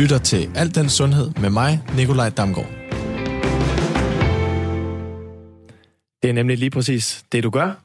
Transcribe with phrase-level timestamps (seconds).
[0.00, 2.70] lytter til Alt den Sundhed med mig, Nikolaj Damgaard.
[6.22, 7.84] Det er nemlig lige præcis det, du gør.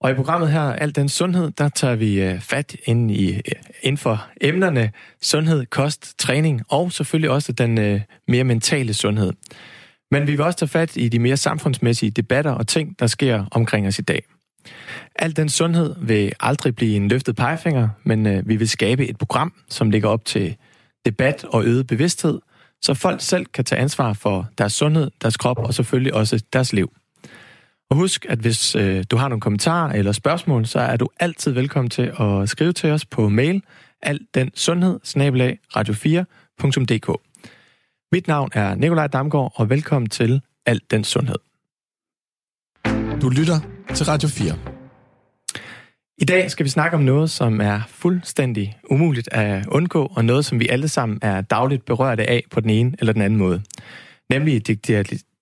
[0.00, 3.40] Og i programmet her, Alt den Sundhed, der tager vi øh, fat ind, i, øh,
[3.82, 4.90] inden for emnerne
[5.22, 9.32] sundhed, kost, træning og selvfølgelig også den øh, mere mentale sundhed.
[10.10, 13.44] Men vi vil også tage fat i de mere samfundsmæssige debatter og ting, der sker
[13.50, 14.22] omkring os i dag.
[15.16, 19.52] Al den sundhed vil aldrig blive en løftet pegefinger, men vi vil skabe et program,
[19.68, 20.56] som ligger op til
[21.06, 22.40] debat og øget bevidsthed,
[22.82, 26.72] så folk selv kan tage ansvar for deres sundhed, deres krop og selvfølgelig også deres
[26.72, 26.92] liv.
[27.90, 31.52] Og husk, at hvis øh, du har nogle kommentarer eller spørgsmål, så er du altid
[31.52, 33.62] velkommen til at skrive til os på mail
[34.02, 35.00] alt den sundhed
[35.76, 37.22] radio4.dk.
[38.12, 41.38] Mit navn er Nikolaj Damgaard, og velkommen til Alt den Sundhed.
[43.20, 43.60] Du lytter
[43.94, 44.75] til Radio 4.
[46.18, 50.44] I dag skal vi snakke om noget, som er fuldstændig umuligt at undgå, og noget,
[50.44, 53.62] som vi alle sammen er dagligt berørte af på den ene eller den anden måde.
[54.30, 54.66] Nemlig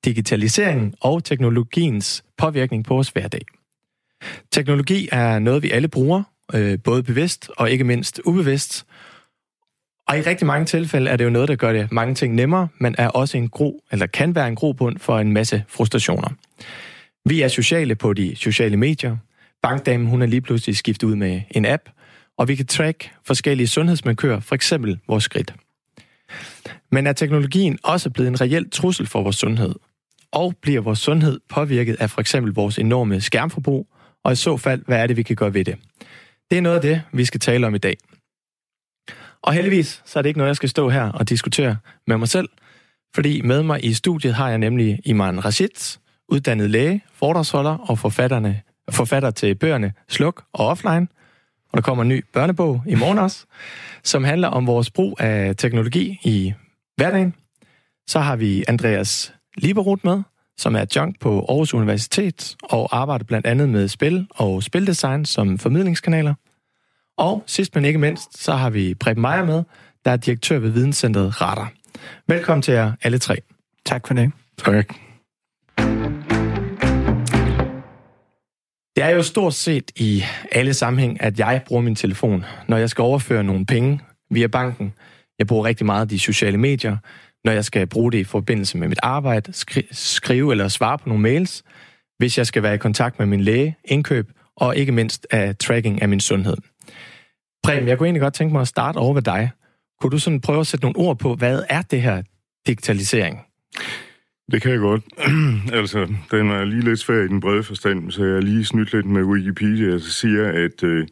[0.04, 3.40] digitaliseringen og teknologiens påvirkning på vores hverdag.
[4.52, 6.22] Teknologi er noget, vi alle bruger,
[6.54, 8.86] øh, både bevidst og ikke mindst ubevidst.
[10.08, 12.68] Og i rigtig mange tilfælde er det jo noget, der gør det mange ting nemmere,
[12.80, 16.28] men er også en gro, eller kan være en grobund for en masse frustrationer.
[17.28, 19.16] Vi er sociale på de sociale medier.
[19.64, 21.82] Bankdamen hun er lige pludselig skiftet ud med en app,
[22.38, 25.54] og vi kan track forskellige sundhedsmarkører, for eksempel vores skridt.
[26.92, 29.74] Men er teknologien også blevet en reel trussel for vores sundhed?
[30.32, 33.88] Og bliver vores sundhed påvirket af for eksempel vores enorme skærmforbrug?
[34.24, 35.76] Og i så fald, hvad er det, vi kan gøre ved det?
[36.50, 37.96] Det er noget af det, vi skal tale om i dag.
[39.42, 41.76] Og heldigvis, så er det ikke noget, jeg skal stå her og diskutere
[42.06, 42.48] med mig selv,
[43.14, 45.98] fordi med mig i studiet har jeg nemlig Iman Rashid,
[46.28, 51.08] uddannet læge, foredragsholder og forfatterne, forfatter til bøgerne Sluk og Offline.
[51.72, 53.44] Og der kommer en ny børnebog i morgen også,
[54.02, 56.54] som handler om vores brug af teknologi i
[56.96, 57.34] hverdagen.
[58.06, 60.22] Så har vi Andreas Liberut med,
[60.56, 65.58] som er adjunct på Aarhus Universitet og arbejder blandt andet med spil og spildesign som
[65.58, 66.34] formidlingskanaler.
[67.16, 69.62] Og sidst men ikke mindst, så har vi Preben Meier med,
[70.04, 71.72] der er direktør ved Videnscenteret Radar.
[72.26, 73.36] Velkommen til jer alle tre.
[73.86, 74.32] Tak for det.
[74.58, 74.94] Tak.
[78.96, 80.22] Det er jo stort set i
[80.52, 84.00] alle sammenhæng, at jeg bruger min telefon, når jeg skal overføre nogle penge
[84.30, 84.92] via banken.
[85.38, 86.96] Jeg bruger rigtig meget de sociale medier,
[87.44, 91.08] når jeg skal bruge det i forbindelse med mit arbejde, skri- skrive eller svare på
[91.08, 91.62] nogle mails,
[92.18, 96.02] hvis jeg skal være i kontakt med min læge, indkøb og ikke mindst af tracking
[96.02, 96.56] af min sundhed.
[97.62, 99.50] Preben, jeg kunne egentlig godt tænke mig at starte over ved dig.
[100.00, 102.22] Kunne du sådan prøve at sætte nogle ord på, hvad er det her
[102.66, 103.40] digitalisering?
[104.52, 105.02] Det kan jeg godt.
[105.80, 108.92] altså, den er lige lidt svær i den brede forstand, så jeg har lige snydt
[108.92, 111.06] lidt med Wikipedia, der siger, at øh,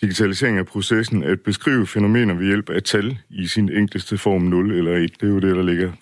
[0.00, 4.72] digitalisering af processen at beskrive fænomener ved hjælp af tal i sin enkleste form 0
[4.72, 5.10] eller 1.
[5.20, 5.92] Det er jo det, der ligger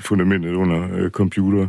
[0.00, 1.68] fundamentet under øh, computer.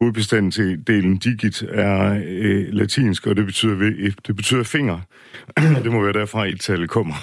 [0.00, 4.98] Hovedbestanddelen til digit er øh, latinsk, og det betyder, det betyder finger.
[5.84, 7.14] det må være derfra, et tal kommer.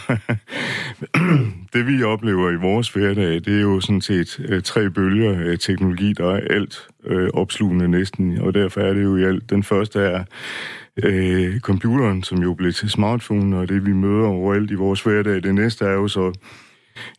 [1.74, 5.60] det vi oplever i vores hverdag, det er jo sådan set øh, tre bølger af
[5.60, 9.50] teknologi, der er alt øh, opslugende næsten, og derfor er det jo i alt.
[9.50, 10.24] Den første er
[11.04, 15.44] øh, computeren, som jo blev til smartphone, og det vi møder overalt i vores hverdag.
[15.44, 16.34] Det næste er jo så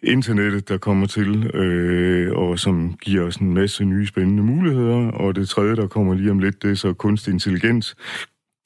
[0.02, 5.10] internettet, der kommer til, øh, og som giver os en masse nye spændende muligheder.
[5.10, 7.96] Og det tredje, der kommer lige om lidt, det er så kunstig intelligens,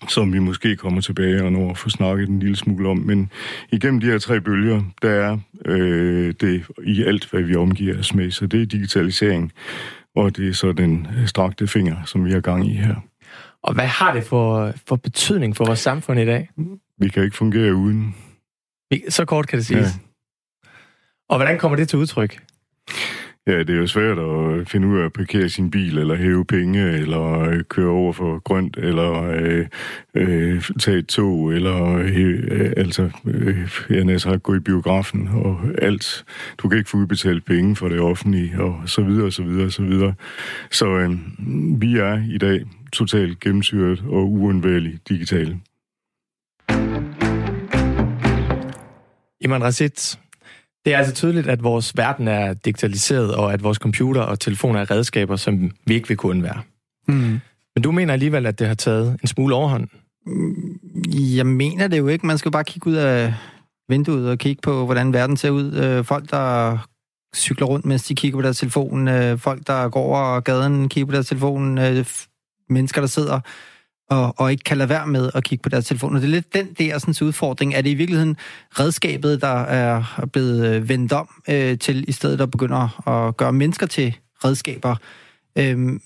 [0.09, 2.97] som vi måske kommer tilbage og når at få snakket en lille smule om.
[2.97, 3.31] Men
[3.73, 8.15] igennem de her tre bølger, der er øh, det i alt, hvad vi omgiver os
[8.15, 8.31] med.
[8.31, 9.53] Så det er digitalisering,
[10.17, 12.95] og det er så den strakte finger, som vi har gang i her.
[13.63, 16.49] Og hvad har det for, for betydning for vores samfund i dag?
[16.99, 18.15] Vi kan ikke fungere uden.
[19.09, 19.83] Så kort kan det siges.
[19.83, 20.12] Ja.
[21.33, 22.39] Og hvordan kommer det til udtryk?
[23.47, 26.45] Ja, det er jo svært at finde ud af at parkere sin bil, eller hæve
[26.45, 29.67] penge, eller øh, køre over for grønt, eller øh,
[30.15, 36.25] øh, tage et tog, eller øh, altså, øh, jeg næsten gå i biografen, og alt.
[36.59, 39.67] Du kan ikke få udbetalt penge for det offentlige, og så videre, og så videre,
[39.67, 40.15] og så videre.
[40.71, 41.11] Så øh,
[41.81, 45.61] vi er i dag totalt gennemsyret og uundværligt digitale.
[49.41, 50.17] Iman Rashid,
[50.85, 54.81] det er altså tydeligt, at vores verden er digitaliseret, og at vores computer og telefoner
[54.81, 56.63] er redskaber, som vi ikke vil kunne være.
[57.09, 57.41] Mm.
[57.75, 59.89] Men du mener alligevel, at det har taget en smule overhånd?
[60.27, 60.79] Mm,
[61.37, 62.27] jeg mener det jo ikke.
[62.27, 63.35] Man skal bare kigge ud af
[63.89, 65.73] vinduet og kigge på, hvordan verden ser ud.
[65.73, 66.79] Øh, folk, der
[67.37, 69.09] cykler rundt, mens de kigger på deres telefon.
[69.09, 71.79] Øh, folk, der går over gaden, kigger på deres telefon.
[71.79, 72.07] Øh,
[72.69, 73.41] mennesker, der sidder
[74.13, 76.15] og, og ikke kan lade være med at kigge på deres telefon.
[76.15, 77.75] Og det er lidt den der sådan, udfordring.
[77.75, 78.37] Er det i virkeligheden
[78.71, 83.53] redskabet, der er blevet øh, vendt om øh, til, i stedet at begynder at gøre
[83.53, 84.97] mennesker til redskaber?
[85.59, 86.01] Øhm,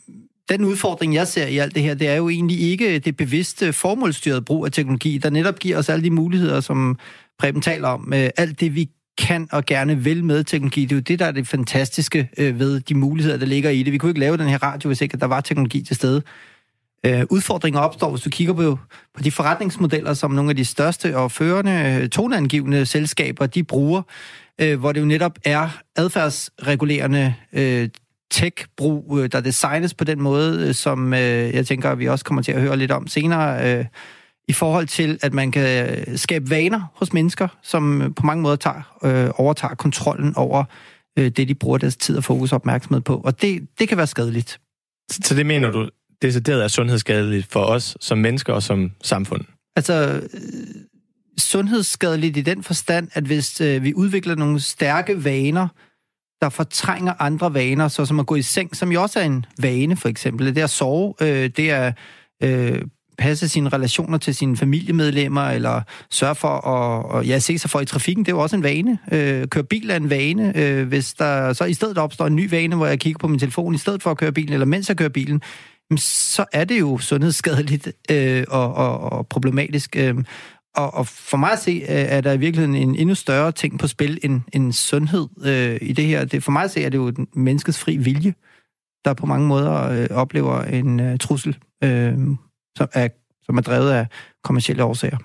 [0.49, 3.73] den udfordring, jeg ser i alt det her, det er jo egentlig ikke det bevidste
[3.73, 6.99] formålstyrede brug af teknologi, der netop giver os alle de muligheder, som
[7.39, 8.13] Preben taler om.
[8.15, 8.89] Øh, alt det, vi
[9.19, 10.83] kan og gerne vil med teknologi.
[10.83, 13.83] Det er jo det, der er det fantastiske øh, ved de muligheder, der ligger i
[13.83, 13.93] det.
[13.93, 16.23] Vi kunne ikke lave den her radio, hvis ikke der var teknologi til stede.
[17.07, 18.79] Øh, udfordringer opstår, hvis du kigger på,
[19.15, 24.03] på de forretningsmodeller, som nogle af de største og førende øh, toneangivende selskaber, de bruger,
[24.61, 27.89] øh, hvor det jo netop er adfærdsregulerende øh,
[28.31, 32.43] tech-brug, øh, der designes på den måde, øh, som øh, jeg tænker, vi også kommer
[32.43, 33.85] til at høre lidt om senere, øh,
[34.49, 38.57] i forhold til, at man kan øh, skabe vaner hos mennesker, som på mange måder
[38.57, 40.65] tager, øh, overtager kontrollen over
[41.19, 43.21] øh, det, de bruger deres tid og fokus og opmærksomhed på.
[43.25, 44.61] Og det, det kan være skadeligt.
[45.11, 45.89] Så det mener du,
[46.23, 49.45] decideret er sundhedsskadeligt for os som mennesker og som samfund?
[49.77, 50.51] Altså, øh,
[51.39, 55.69] sundhedsskadeligt i den forstand, at hvis øh, vi udvikler nogle stærke vaner,
[56.41, 59.47] der fortrænger andre vaner, så som at gå i seng, som jo også er en
[59.61, 60.47] vane, for eksempel.
[60.47, 61.93] Det er at sove, øh, det er
[62.43, 62.83] øh,
[63.19, 67.81] passe sine relationer til sine familiemedlemmer, eller sørge for at og, ja, se sig for
[67.81, 68.99] i trafikken, det er jo også en vane.
[69.13, 70.53] Øh, køre bil er en vane.
[70.57, 73.39] Øh, hvis der så i stedet opstår en ny vane, hvor jeg kigger på min
[73.39, 75.43] telefon, i stedet for at køre bilen, eller mens jeg kører bilen,
[75.99, 79.97] så er det jo sundhedsskadeligt øh, og, og, og problematisk.
[79.97, 80.15] Øh,
[80.77, 83.79] og, og for mig at se, øh, er der i virkeligheden en endnu større ting
[83.79, 86.25] på spil end, end sundhed øh, i det her.
[86.25, 88.35] Det, for mig at se, er det jo menneskets fri vilje,
[89.05, 92.19] der på mange måder øh, oplever en øh, trussel, øh,
[92.77, 93.09] som, er,
[93.43, 94.07] som er drevet af
[94.45, 95.19] kommersielle årsager.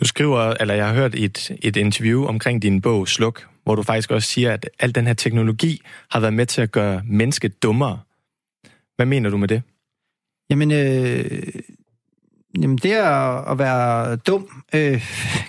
[0.00, 3.82] Du skriver, eller jeg har hørt et, et interview omkring din bog Sluk, hvor du
[3.82, 7.62] faktisk også siger, at al den her teknologi har været med til at gøre mennesket
[7.62, 7.98] dummere.
[9.02, 9.62] Hvad mener du med det?
[10.50, 11.42] Jamen, øh,
[12.62, 15.02] Jamen, det er at være dum, øh,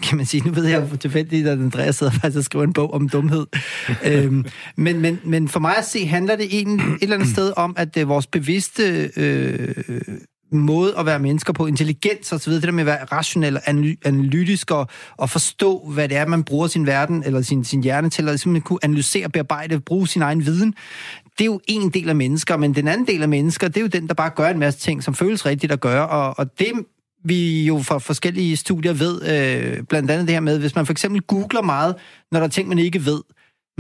[0.03, 0.44] kan man sige.
[0.44, 3.45] Nu ved jeg jo tilfældigt, at Andreas sidder faktisk og skriver en bog om dumhed.
[4.11, 4.45] øhm,
[4.75, 7.73] men, men, men for mig at se, handler det en, et eller andet sted om,
[7.77, 9.75] at det er vores bevidste øh,
[10.53, 13.57] måde at være mennesker på, intelligens og så videre, det der med at være rationel
[13.57, 13.61] og
[14.06, 18.09] analytisk og, og forstå, hvad det er, man bruger sin verden eller sin, sin hjerne
[18.09, 20.73] til, at simpelthen kunne analysere, bearbejde, bruge sin egen viden.
[21.38, 23.81] Det er jo en del af mennesker, men den anden del af mennesker, det er
[23.81, 26.59] jo den, der bare gør en masse ting, som føles rigtigt at gøre, og, og
[26.59, 26.71] det
[27.25, 30.94] vi jo fra forskellige studier ved, øh, blandt andet det her med, hvis man for
[30.94, 31.95] eksempel googler meget,
[32.31, 33.21] når der er ting, man ikke ved,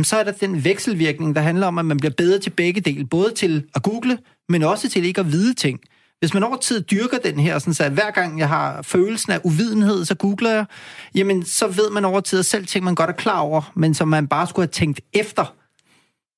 [0.03, 3.05] så er der den vekselvirkning, der handler om, at man bliver bedre til begge dele,
[3.05, 4.17] både til at google,
[4.49, 5.79] men også til ikke at vide ting.
[6.19, 9.31] Hvis man over tid dyrker den her, sådan så at hver gang jeg har følelsen
[9.31, 10.65] af uvidenhed, så googler jeg,
[11.15, 13.93] jamen så ved man over tid at selv ting, man godt er klar over, men
[13.93, 15.55] som man bare skulle have tænkt efter,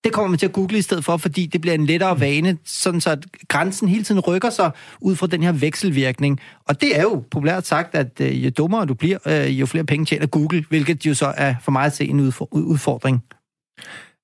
[0.05, 2.57] det kommer man til at google i stedet for, fordi det bliver en lettere vane,
[2.65, 4.71] sådan så at grænsen hele tiden rykker sig
[5.01, 6.39] ud fra den her vekselvirkning.
[6.67, 9.85] Og det er jo populært sagt, at øh, jo dummere du bliver, øh, jo flere
[9.85, 12.19] penge tjener Google, hvilket jo så er for mig at se en
[12.51, 13.23] udfordring.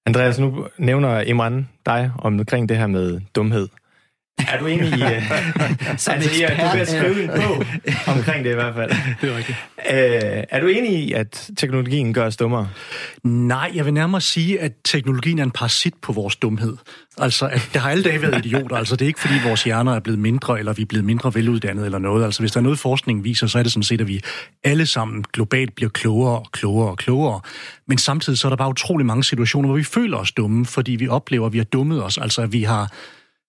[0.05, 3.67] Andreas, nu nævner Imran dig omkring det her med dumhed.
[4.47, 5.01] Er du enig i...
[5.01, 5.09] Uh,
[5.89, 7.65] altså, ja, du vil skrive en bog
[8.07, 8.91] omkring det i hvert fald.
[9.21, 9.57] Det er rigtigt.
[9.77, 12.69] Uh, er du enig i, at teknologien gør os dummere?
[13.23, 16.77] Nej, jeg vil nærmere sige, at teknologien er en parasit på vores dumhed.
[17.17, 18.75] Altså, at der har alle dage været idioter.
[18.75, 21.33] Altså, det er ikke, fordi vores hjerner er blevet mindre, eller vi er blevet mindre
[21.33, 22.25] veluddannede eller noget.
[22.25, 24.21] Altså, hvis der er noget, forskning viser, så er det sådan set, at vi
[24.63, 27.41] alle sammen globalt bliver klogere og klogere og klogere.
[27.87, 30.91] Men samtidig så er der bare utrolig mange situationer, hvor vi føler os dumme, fordi
[30.91, 32.17] vi oplever, at vi har dummet os.
[32.17, 32.91] Altså, at vi har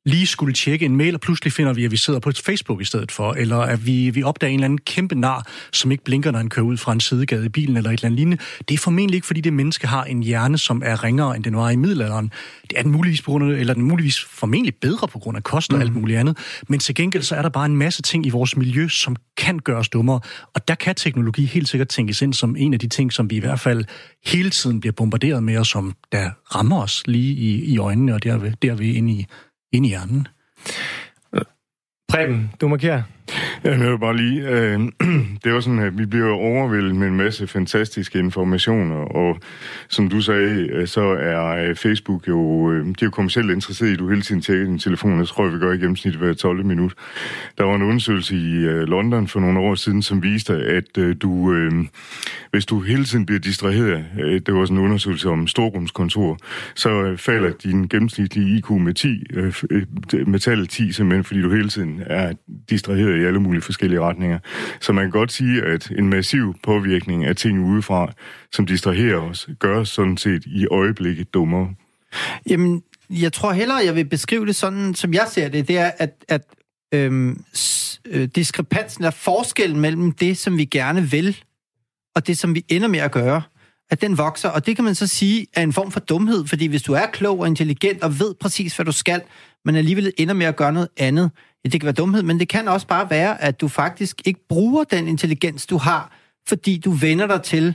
[0.06, 2.80] lige skulle tjekke en mail, og pludselig finder vi, at vi sidder på et Facebook
[2.80, 6.04] i stedet for, eller at vi, vi opdager en eller anden kæmpe nar, som ikke
[6.04, 8.42] blinker, når han kører ud fra en sidegade i bilen, eller et eller andet lignende.
[8.68, 11.56] Det er formentlig ikke, fordi det menneske har en hjerne, som er ringere, end den
[11.56, 12.32] var i middelalderen.
[12.62, 15.42] Det er den muligvis på grund af, eller den muligvis formentlig bedre på grund af
[15.42, 15.82] kost og mm.
[15.82, 16.38] alt muligt andet.
[16.68, 19.59] Men til gengæld så er der bare en masse ting i vores miljø, som kan
[19.59, 20.21] gøres dummere.
[20.54, 23.37] Og der kan teknologi helt sikkert tænkes ind som en af de ting, som vi
[23.37, 23.85] i hvert fald
[24.26, 28.23] hele tiden bliver bombarderet med, og som der rammer os lige i, i øjnene, og
[28.23, 29.26] derved, derved ind i
[29.72, 30.28] ind i hjernen.
[32.08, 33.02] Preben, du markerer.
[33.64, 34.80] Jeg vil bare lige, øh,
[35.44, 39.38] det er jo sådan, at vi bliver overvældet med en masse fantastiske informationer, og
[39.88, 43.88] som du sagde, øh, så er øh, Facebook jo, øh, de er jo kommersielt interesseret
[43.88, 46.34] i, at du hele tiden tjekker din telefon, jeg tror, vi gør i gennemsnit hver
[46.34, 46.94] 12 minut.
[47.58, 51.72] Der var en undersøgelse i London for nogle år siden, som viste, at du, øh,
[52.50, 54.04] hvis du hele tiden bliver distraheret,
[54.46, 56.38] det var sådan en undersøgelse om storrumskontor,
[56.74, 59.54] så falder din gennemsnitlige IQ med 10, øh,
[60.26, 62.32] med tallet 10 simpelthen, fordi du hele tiden er
[62.70, 64.38] distraheret i alle mulige forskellige retninger.
[64.80, 68.12] Så man kan godt sige, at en massiv påvirkning af ting udefra,
[68.52, 71.74] som distraherer os, gør os sådan set i øjeblikket dummere.
[72.48, 75.90] Jamen, jeg tror hellere, jeg vil beskrive det sådan, som jeg ser det, det er,
[75.98, 76.42] at, at
[76.94, 77.44] øhm,
[78.06, 81.36] øh, diskrepansen, eller forskellen mellem det, som vi gerne vil,
[82.14, 83.42] og det, som vi ender med at gøre,
[83.90, 84.48] at den vokser.
[84.48, 87.06] Og det kan man så sige er en form for dumhed, fordi hvis du er
[87.06, 89.22] klog og intelligent og ved præcis, hvad du skal,
[89.64, 91.30] men alligevel ender med at gøre noget andet,
[91.64, 94.40] ja, det kan være dumhed, men det kan også bare være, at du faktisk ikke
[94.49, 97.75] bruger den intelligens, du har, fordi du vender dig til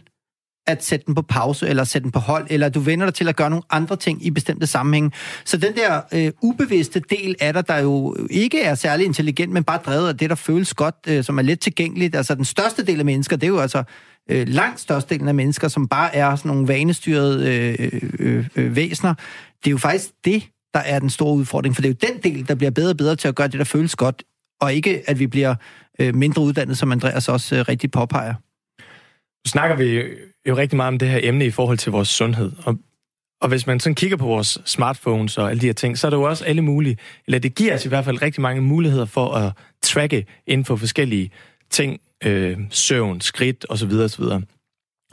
[0.67, 3.27] at sætte den på pause, eller sætte den på hold, eller du vender dig til
[3.27, 5.11] at gøre nogle andre ting i bestemte sammenhænge.
[5.45, 9.63] Så den der øh, ubevidste del af dig, der jo ikke er særlig intelligent, men
[9.63, 12.15] bare drevet af det, der føles godt, øh, som er let tilgængeligt.
[12.15, 13.83] Altså den største del af mennesker, det er jo altså
[14.29, 17.47] øh, langt størstedelen af mennesker, som bare er sådan nogle vanestyrede
[17.79, 19.13] øh, øh, øh, øh væsener.
[19.63, 20.43] Det er jo faktisk det,
[20.77, 22.97] der er den store udfordring, for det er jo den del, der bliver bedre og
[22.97, 24.23] bedre til at gøre det, der føles godt,
[24.61, 25.55] og ikke at vi bliver
[25.99, 28.33] øh, mindre uddannet, som Andreas også øh, rigtig påpeger.
[29.45, 30.03] Nu snakker vi
[30.47, 32.51] jo rigtig meget om det her emne i forhold til vores sundhed.
[32.65, 32.77] Og,
[33.41, 36.09] og hvis man sådan kigger på vores smartphones og alle de her ting, så er
[36.09, 39.05] det jo også alle mulige, eller det giver os i hvert fald rigtig mange muligheder
[39.05, 41.31] for at tracke inden for forskellige
[41.69, 43.91] ting, øh, søvn, skridt osv.
[43.91, 44.23] osv.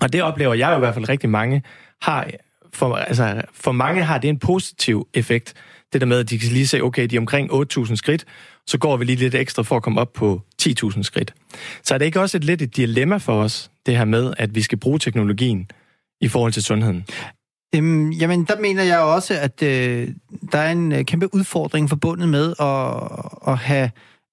[0.01, 1.63] Og det oplever jeg jo i hvert fald rigtig mange
[2.03, 2.31] har,
[2.75, 5.55] for, altså, for mange har det en positiv effekt.
[5.93, 8.25] Det der med, at de kan lige se, okay, de er omkring 8.000 skridt,
[8.67, 11.35] så går vi lige lidt ekstra for at komme op på 10.000 skridt.
[11.83, 14.55] Så er det ikke også et lidt et dilemma for os, det her med, at
[14.55, 15.71] vi skal bruge teknologien
[16.21, 17.05] i forhold til sundheden?
[17.75, 20.09] Øhm, jamen, der mener jeg også, at øh,
[20.53, 23.91] der er en øh, kæmpe udfordring forbundet med at, at have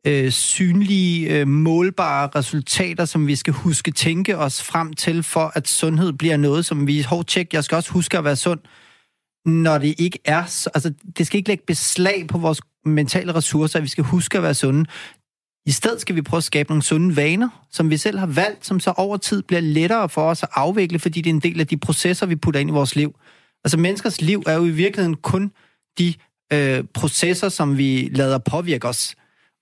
[0.07, 5.67] øh, synlige, øh, målbare resultater, som vi skal huske tænke os frem til, for at
[5.67, 7.01] sundhed bliver noget, som vi...
[7.01, 8.59] Hov, tjek, jeg skal også huske at være sund,
[9.45, 10.45] når det ikke er...
[10.45, 14.37] Så, altså, det skal ikke lægge beslag på vores mentale ressourcer, at vi skal huske
[14.37, 14.85] at være sunde.
[15.65, 18.65] I stedet skal vi prøve at skabe nogle sunde vaner, som vi selv har valgt,
[18.65, 21.59] som så over tid bliver lettere for os at afvikle, fordi det er en del
[21.59, 23.15] af de processer, vi putter ind i vores liv.
[23.63, 25.51] Altså menneskers liv er jo i virkeligheden kun
[25.97, 26.13] de
[26.53, 29.15] øh, processer, som vi lader påvirke os.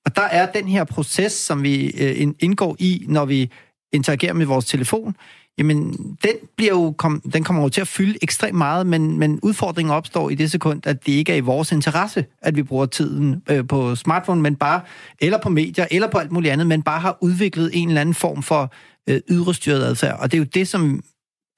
[0.05, 3.51] Og der er den her proces, som vi øh, indgår i, når vi
[3.93, 5.15] interagerer med vores telefon,
[5.57, 9.39] jamen den, bliver jo kom, den kommer jo til at fylde ekstremt meget, men, men
[9.43, 12.85] udfordringen opstår i det sekund, at det ikke er i vores interesse, at vi bruger
[12.85, 14.81] tiden øh, på smartphone, men bare,
[15.19, 18.15] eller på medier, eller på alt muligt andet, men bare har udviklet en eller anden
[18.15, 18.73] form for
[19.09, 20.19] øh, ydrestyret adfærd.
[20.19, 21.03] Og det er jo det, som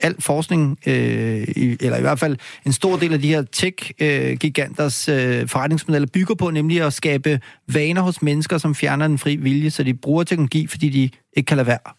[0.01, 5.09] al forskning, øh, i, eller i hvert fald en stor del af de her tech-giganters
[5.09, 9.69] øh, forretningsmodeller bygger på, nemlig at skabe vaner hos mennesker, som fjerner den fri vilje,
[9.69, 11.93] så de bruger teknologi, fordi de ikke kan lade være.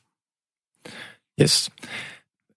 [1.42, 1.70] Yes.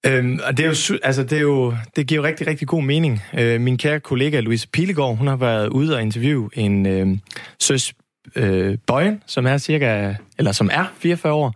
[0.05, 2.83] Øhm, og det, er jo, altså det, er jo, det giver jo rigtig, rigtig god
[2.83, 3.21] mening.
[3.33, 7.17] Øh, min kære kollega Louise Pilegaard, hun har været ude og interviewe en øh,
[7.59, 7.93] søs
[8.35, 11.53] øh, Bøjen, som er cirka, eller som er 44 år,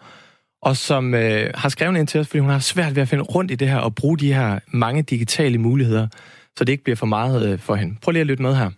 [0.61, 3.23] og som øh, har skrevet ind til os, fordi hun har svært ved at finde
[3.23, 6.07] rundt i det her og bruge de her mange digitale muligheder,
[6.55, 7.93] så det ikke bliver for meget øh, for hende.
[8.01, 8.69] Prøv lige at lytte med her.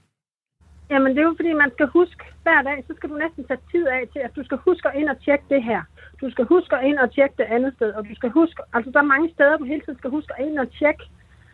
[0.91, 3.63] Jamen, det er jo fordi, man skal huske hver dag, så skal du næsten sætte
[3.71, 5.81] tid af til, at du skal huske at ind og tjekke det her.
[6.21, 8.89] Du skal huske at ind og tjekke det andet sted, og du skal huske, altså
[8.91, 11.03] der er mange steder, du hele tiden skal huske at ind og tjekke,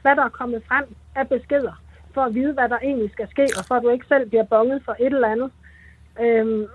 [0.01, 1.75] hvad der er kommet frem af beskeder,
[2.13, 4.47] for at vide, hvad der egentlig skal ske, og for at du ikke selv bliver
[4.53, 5.51] bonget for et eller andet.
[6.23, 6.65] Øhm,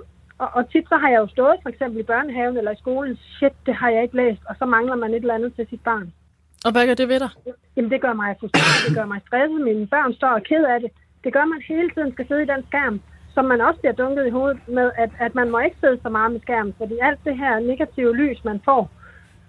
[0.42, 3.14] og, og tit så har jeg jo stået for eksempel i børnehaven eller i skolen,
[3.36, 5.82] shit, det har jeg ikke læst, og så mangler man et eller andet til sit
[5.90, 6.12] barn.
[6.66, 7.30] Og hvad gør det ved dig?
[7.76, 10.80] Jamen det gør mig frustreret, det gør mig stresset, mine børn står og ked af
[10.80, 10.90] det.
[11.24, 13.00] Det gør, at man hele tiden skal sidde i den skærm,
[13.34, 16.08] som man også bliver dunket i hovedet med, at, at man må ikke sidde så
[16.08, 18.82] meget med skærmen, fordi alt det her negative lys, man får,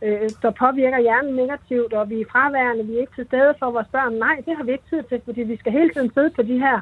[0.05, 3.71] øh, der påvirker hjernen negativt, og vi er fraværende, vi er ikke til stede for
[3.71, 4.13] vores børn.
[4.13, 6.57] Nej, det har vi ikke tid til, fordi vi skal hele tiden sidde på de
[6.65, 6.77] her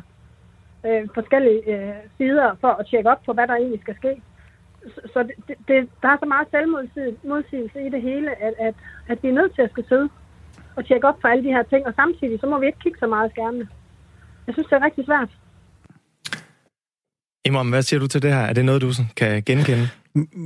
[0.88, 4.22] øh, forskellige øh, sider for at tjekke op på, hvad der egentlig skal ske.
[4.94, 8.76] Så, så det, det, der er så meget selvmodsigelse i det hele, at, at,
[9.08, 10.10] at vi er nødt til at skal sidde
[10.76, 13.00] og tjekke op på alle de her ting, og samtidig så må vi ikke kigge
[13.00, 13.68] så meget skærmene.
[14.48, 15.30] Jeg synes, det er rigtig svært.
[17.46, 18.42] Imam, hvad siger du til det her?
[18.42, 19.90] Er det noget, du kan genkende?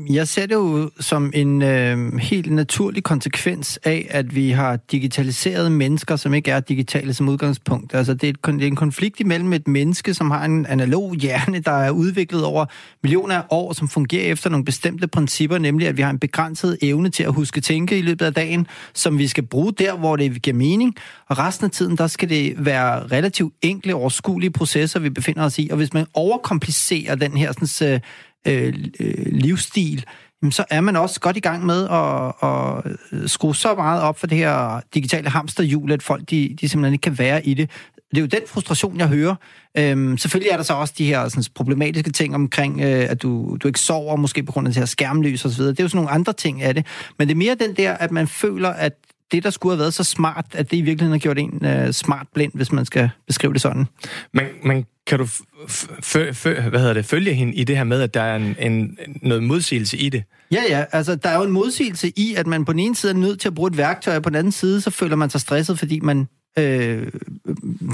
[0.10, 5.72] Jeg ser det jo som en øh, helt naturlig konsekvens af, at vi har digitaliseret
[5.72, 7.96] mennesker, som ikke er digitale som udgangspunkt.
[7.96, 11.16] Altså, det er, et, det er en konflikt imellem et menneske, som har en analog
[11.16, 12.66] hjerne, der er udviklet over
[13.04, 16.78] millioner af år, som fungerer efter nogle bestemte principper, nemlig at vi har en begrænset
[16.82, 20.16] evne til at huske tænke i løbet af dagen, som vi skal bruge der, hvor
[20.16, 20.96] det giver mening.
[21.30, 25.60] Og resten af tiden, der skal det være relativt enkle, overskuelige processer, vi befinder os
[25.60, 25.68] i.
[25.72, 28.00] Og hvis man overkomplicerer den her sådan, øh,
[28.48, 30.06] Øh, øh, livsstil,
[30.52, 34.20] så er man også godt i gang med at, at øh, skrue så meget op
[34.20, 37.70] for det her digitale hamsterhjul, at folk de, de simpelthen ikke kan være i det.
[38.10, 39.36] Det er jo den frustration, jeg hører.
[39.78, 43.58] Øhm, selvfølgelig er der så også de her sådan, problematiske ting omkring, øh, at du,
[43.64, 45.64] du ikke sover, måske på grund af det her skærmlys osv.
[45.64, 46.86] Det er jo sådan nogle andre ting af det.
[47.20, 48.94] Men det er mere den der, at man føler, at
[49.32, 51.94] det, der skulle have været så smart, at det i virkeligheden har gjort en øh,
[51.94, 53.88] smart blind, hvis man skal beskrive det sådan.
[54.34, 57.84] Man, man kan du f- f- f- hvad hedder det, følge hende i det her
[57.84, 60.24] med, at der er en, en, noget modsigelse i det?
[60.52, 60.86] Ja, ja.
[60.92, 63.40] Altså, der er jo en modsigelse i, at man på den ene side er nødt
[63.40, 65.80] til at bruge et værktøj, og på den anden side, så føler man sig stresset,
[65.80, 66.28] fordi man
[66.60, 67.08] øh,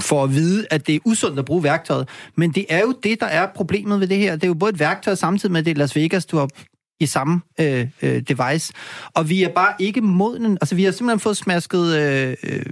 [0.01, 2.07] får at vide, at det er usundt at bruge værktøjet.
[2.35, 4.35] Men det er jo det, der er problemet ved det her.
[4.35, 6.49] Det er jo både et værktøj, samtidig med, at det Las Vegas, du har
[6.99, 8.73] i samme øh, øh, device.
[9.13, 10.57] Og vi er bare ikke modne.
[10.61, 12.65] Altså, vi har simpelthen fået smasket øh, øh,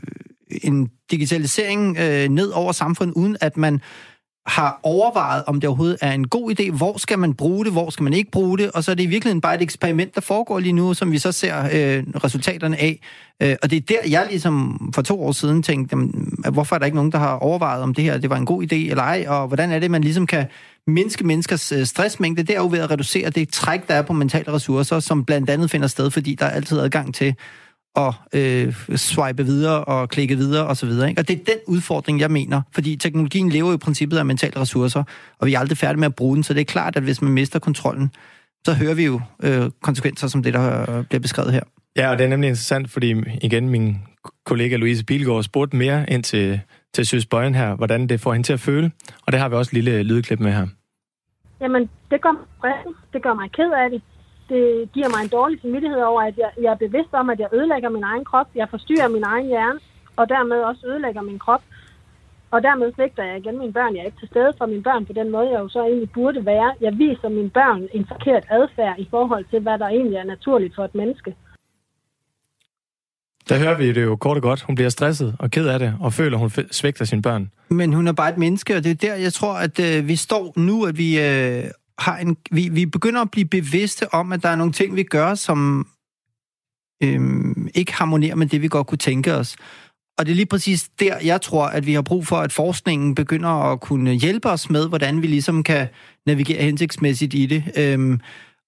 [0.61, 3.81] en digitalisering øh, ned over samfundet, uden at man
[4.49, 6.71] har overvejet, om det overhovedet er en god idé.
[6.71, 7.73] Hvor skal man bruge det?
[7.73, 8.71] Hvor skal man ikke bruge det?
[8.71, 11.17] Og så er det i virkeligheden bare et eksperiment, der foregår lige nu, som vi
[11.17, 12.99] så ser øh, resultaterne af.
[13.41, 16.79] Øh, og det er der, jeg ligesom for to år siden tænkte, jamen, hvorfor er
[16.79, 19.03] der ikke nogen, der har overvejet, om det her det var en god idé eller
[19.03, 19.25] ej?
[19.27, 20.45] Og hvordan er det, man ligesom kan
[20.87, 22.43] mindske menneskers øh, stressmængde?
[22.43, 25.49] Det er jo ved at reducere det træk, der er på mentale ressourcer, som blandt
[25.49, 27.35] andet finder sted, fordi der er altid adgang til
[27.95, 31.09] og øh, swipe videre og klikke videre og så videre.
[31.09, 31.21] Ikke?
[31.21, 32.61] Og det er den udfordring, jeg mener.
[32.71, 35.03] Fordi teknologien lever jo i princippet af mentale ressourcer,
[35.39, 37.21] og vi er aldrig færdige med at bruge den, så det er klart, at hvis
[37.21, 38.11] man mister kontrollen,
[38.65, 41.63] så hører vi jo øh, konsekvenser som det, der bliver beskrevet her.
[41.95, 43.97] Ja, og det er nemlig interessant, fordi igen, min
[44.45, 46.61] kollega Louise Bilgaard spurgte mere ind til,
[46.93, 48.91] til Søs Bøjen her, hvordan det får hende til at føle,
[49.25, 50.67] og det har vi også et lille lydklip med her.
[51.61, 52.73] Jamen, det gør mig
[53.13, 54.01] det gør mig ked af det,
[54.49, 54.63] det
[54.93, 57.89] giver mig en dårlig samvittighed over, at jeg, jeg er bevidst om, at jeg ødelægger
[57.89, 59.79] min egen krop, jeg forstyrrer min egen hjerne,
[60.19, 61.63] og dermed også ødelægger min krop.
[62.51, 63.95] Og dermed svigter jeg igen mine børn.
[63.95, 66.11] Jeg er ikke til stede for mine børn på den måde, jeg jo så egentlig
[66.11, 66.73] burde være.
[66.81, 70.75] Jeg viser mine børn en forkert adfærd i forhold til, hvad der egentlig er naturligt
[70.75, 71.35] for et menneske.
[73.49, 74.61] Der hører vi det jo kort og godt.
[74.61, 77.51] Hun bliver stresset og ked af det, og føler, at hun svigter sine børn.
[77.69, 80.15] Men hun er bare et menneske, og det er der, jeg tror, at øh, vi
[80.15, 81.63] står nu, at vi øh,
[81.99, 85.03] har en, vi, vi begynder at blive bevidste om, at der er nogle ting, vi
[85.03, 85.87] gør, som
[87.03, 89.55] øhm, ikke harmonerer med det, vi godt kunne tænke os.
[90.17, 93.15] Og det er lige præcis der, jeg tror, at vi har brug for, at forskningen
[93.15, 95.87] begynder at kunne hjælpe os med, hvordan vi ligesom kan
[96.25, 97.63] navigere hensigtsmæssigt i det.
[97.77, 98.19] Øhm,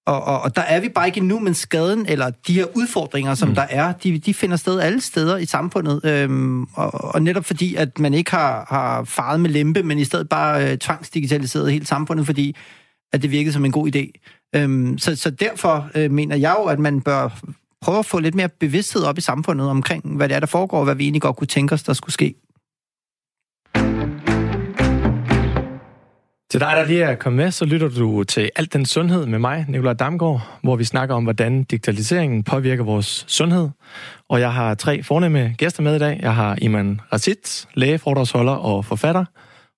[0.06, 3.34] og, og, og der er vi bare ikke endnu, men skaden, eller de her udfordringer,
[3.34, 3.54] som mm.
[3.54, 6.00] der er, de, de finder sted alle steder i samfundet.
[6.04, 10.04] Øhm, og, og netop fordi, at man ikke har, har faret med lempe, men i
[10.04, 12.56] stedet bare øh, tvangsdigitaliseret hele samfundet, fordi
[13.12, 14.10] at det virkede som en god idé.
[14.54, 17.40] Øhm, så, så derfor øh, mener jeg jo, at man bør
[17.80, 20.78] prøve at få lidt mere bevidsthed op i samfundet omkring, hvad det er, der foregår,
[20.78, 22.34] og hvad vi egentlig godt kunne tænke os, der skulle ske.
[26.52, 29.38] Til dig, der lige er kommet med, så lytter du til Alt den Sundhed med
[29.38, 33.68] mig, Nikolaj Damgaard, hvor vi snakker om, hvordan digitaliseringen påvirker vores sundhed.
[34.28, 36.18] Og jeg har tre fornemme gæster med i dag.
[36.22, 39.24] Jeg har Iman Racit, lægeforedragsholder og forfatter.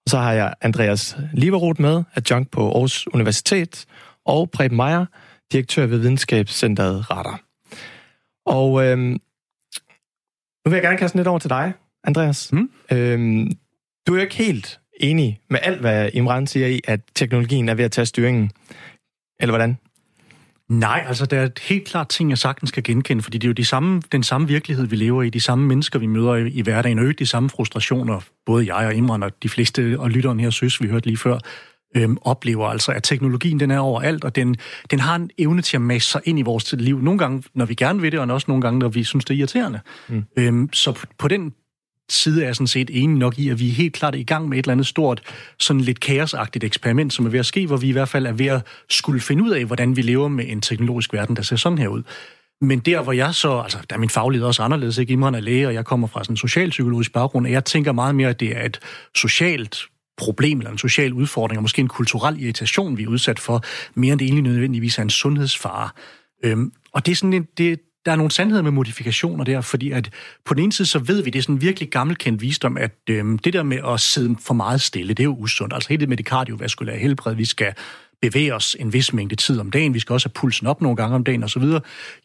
[0.09, 3.87] Så har jeg Andreas Liverud med, adjunct på Aarhus Universitet,
[4.25, 5.07] og Preben Meier,
[5.53, 7.41] direktør ved Videnskabscenteret Radar.
[8.47, 9.21] Og øhm,
[10.65, 11.73] nu vil jeg gerne kaste lidt over til dig,
[12.05, 12.53] Andreas.
[12.53, 12.71] Mm.
[12.93, 13.53] Øhm,
[14.07, 17.75] du er jo ikke helt enig med alt, hvad Imran siger i, at teknologien er
[17.75, 18.51] ved at tage styringen.
[19.41, 19.79] Eller hvordan?
[20.69, 23.53] Nej, altså der er helt klart ting, jeg sagtens skal genkende, fordi det er jo
[23.53, 26.63] de samme, den samme virkelighed, vi lever i, de samme mennesker, vi møder i, i
[26.63, 30.51] hverdagen, og de samme frustrationer, både jeg og Imran og de fleste og lytteren her
[30.51, 31.39] synes, vi hørte lige før,
[31.97, 34.57] øhm, oplever altså, at teknologien den er overalt, og den,
[34.91, 37.01] den har en evne til at masse sig ind i vores liv.
[37.01, 39.35] Nogle gange, når vi gerne vil det, og også nogle gange, når vi synes, det
[39.35, 39.81] er irriterende.
[40.09, 40.25] Mm.
[40.37, 41.53] Øhm, så på, på den
[42.09, 44.49] side er jeg sådan set enig nok i, at vi er helt klart i gang
[44.49, 45.21] med et eller andet stort,
[45.59, 48.33] sådan lidt kaosagtigt eksperiment, som er ved at ske, hvor vi i hvert fald er
[48.33, 51.57] ved at skulle finde ud af, hvordan vi lever med en teknologisk verden, der ser
[51.57, 52.03] sådan her ud.
[52.61, 55.13] Men der, hvor jeg så, altså der er min faglighed også anderledes, ikke?
[55.13, 58.15] Imran er læge, og jeg kommer fra sådan en socialpsykologisk baggrund, og jeg tænker meget
[58.15, 58.81] mere, at det er et
[59.15, 59.79] socialt
[60.17, 63.65] problem eller en social udfordring, og måske en kulturel irritation, vi er udsat for,
[63.95, 65.89] mere end det egentlig nødvendigvis er en sundhedsfare.
[66.45, 69.91] Øhm, og det er sådan en, det, der er nogle sandheder med modifikationer der, fordi
[69.91, 70.11] at
[70.45, 73.39] på den ene side, så ved vi, det er sådan virkelig gammelkendt visdom, at øhm,
[73.39, 75.75] det der med at sidde for meget stille, det er jo usundt.
[75.75, 77.75] Altså helt det med det kardiovaskulære helbred, vi skal
[78.23, 80.97] bevæge os en vis mængde tid om dagen, vi skal også have pulsen op nogle
[80.97, 81.63] gange om dagen osv.,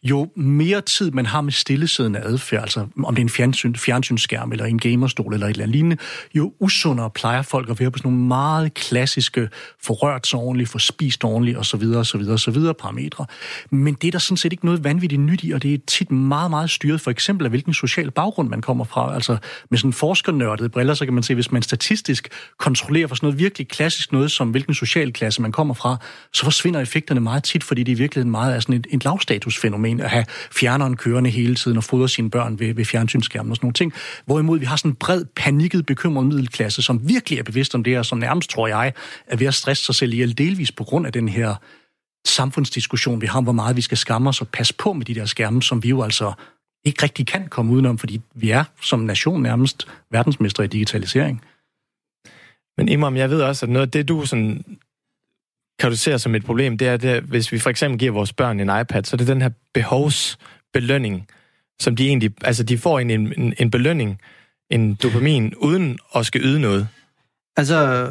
[0.02, 4.52] jo mere tid man har med stillesiddende adfærd, altså om det er en fjernsyn, fjernsynsskærm
[4.52, 5.96] eller en gamerstol eller et eller andet lignende,
[6.34, 9.48] jo usundere plejer folk at være på sådan nogle meget klassiske,
[9.82, 11.82] forrørt så ordentligt, for spist ordentligt osv.
[11.82, 12.20] osv.
[12.30, 12.58] osv.
[12.78, 13.26] parametre.
[13.70, 16.10] Men det er der sådan set ikke noget vanvittigt nyt i, og det er tit
[16.10, 19.14] meget, meget styret for eksempel af hvilken social baggrund man kommer fra.
[19.14, 19.36] Altså
[19.70, 23.38] med sådan forskernørdede briller, så kan man se, hvis man statistisk kontrollerer for sådan noget
[23.38, 27.44] virkelig klassisk noget, som hvilken social klasse man kommer fra, fra, så forsvinder effekterne meget
[27.44, 31.30] tit, fordi det i virkeligheden meget er sådan et, et lavstatusfænomen at have fjerneren kørende
[31.30, 33.92] hele tiden og fodre sine børn ved, ved fjernsynsskærmen og sådan nogle ting.
[34.26, 37.92] Hvorimod vi har sådan en bred, panikket, bekymret middelklasse, som virkelig er bevidst om det
[37.92, 38.92] her, som nærmest, tror jeg,
[39.26, 41.54] er ved at stresse sig selv ihjel delvis på grund af den her
[42.26, 45.14] samfundsdiskussion, vi har om, hvor meget vi skal skamme os og passe på med de
[45.14, 46.32] der skærme, som vi jo altså
[46.84, 51.42] ikke rigtig kan komme udenom, fordi vi er som nation nærmest verdensmestre i digitalisering.
[52.76, 54.64] Men Imam, jeg ved også, at noget af det, du sådan,
[55.80, 58.32] kan du se som et problem, det er, det, hvis vi for eksempel giver vores
[58.32, 61.26] børn en iPad, så er det den her behovsbelønning,
[61.80, 64.20] som de egentlig, altså de får en, en, en belønning,
[64.70, 66.88] en dopamin, uden at skal yde noget.
[67.56, 68.10] Altså,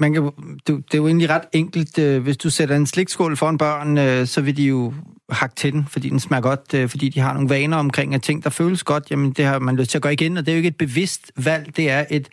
[0.00, 1.98] man kan, det, det er jo egentlig ret enkelt.
[1.98, 4.94] Øh, hvis du sætter en slikskål foran børn, øh, så vil de jo
[5.30, 8.22] hakke til den, fordi den smager godt, øh, fordi de har nogle vaner omkring, at
[8.22, 10.52] ting, der føles godt, jamen det har man lyst til at gøre igen, og det
[10.52, 12.28] er jo ikke et bevidst valg, det er et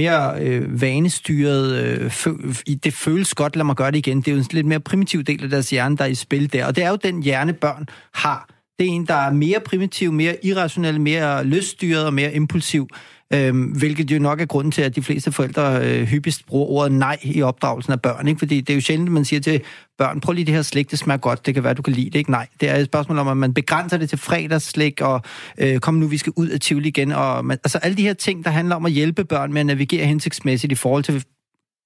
[0.00, 4.18] mere øh, vanestyret, øh, fø- det føles godt, lad mig gøre det igen.
[4.18, 6.52] Det er jo en lidt mere primitiv del af deres hjerne, der er i spil
[6.52, 8.48] der, og det er jo den hjerne, børn har.
[8.78, 12.88] Det er en, der er mere primitiv, mere irrationel, mere lyststyret og mere impulsiv.
[13.34, 16.92] Øhm, hvilket jo nok er grunden til, at de fleste forældre øh, hyppigst bruger ordet
[16.92, 18.28] nej i opdragelsen af børn.
[18.28, 18.38] Ikke?
[18.38, 19.60] Fordi det er jo sjældent, at man siger til
[19.98, 22.10] børn, prøv lige det her slik, det smager godt, det kan være, du kan lide
[22.10, 22.18] det.
[22.18, 22.30] Ikke?
[22.30, 25.22] Nej, det er et spørgsmål om, at man begrænser det til fredagsslik, og
[25.58, 27.12] øh, kom nu, vi skal ud af Tivoli igen.
[27.12, 29.66] Og man, altså alle de her ting, der handler om at hjælpe børn med at
[29.66, 31.24] navigere hensigtsmæssigt i forhold til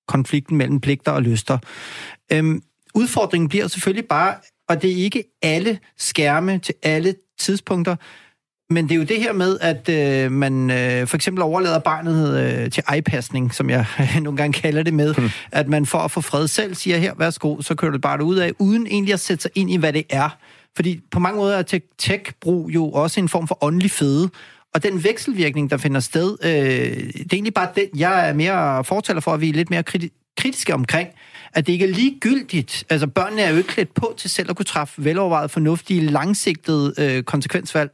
[0.09, 1.59] konflikten mellem pligter og lyster.
[2.33, 2.63] Øhm,
[2.95, 4.35] udfordringen bliver selvfølgelig bare,
[4.69, 7.97] og det er ikke alle skærme til alle tidspunkter,
[8.75, 12.39] men det er jo det her med, at øh, man øh, for eksempel overlader barnet
[12.39, 13.87] øh, til ejpasning, som jeg
[14.23, 15.31] nogle gange kalder det med, hmm.
[15.53, 18.37] at man for at få fred selv siger, her, værsgo, så kører du bare ud
[18.37, 20.39] af, uden egentlig at sætte sig ind i, hvad det er.
[20.77, 24.31] Fordi på mange måder er tech-brug jo også en form for åndelig fede,
[24.75, 28.85] og den vekselvirkning, der finder sted, øh, det er egentlig bare den, jeg er mere
[28.85, 31.09] fortæller for, at vi er lidt mere kriti- kritiske omkring,
[31.53, 32.85] at det ikke er ligegyldigt.
[32.91, 36.95] Altså, børnene er jo ikke klædt på til selv at kunne træffe velovervejet, fornuftige, langsigtede
[36.99, 37.91] øh, konsekvensvalg.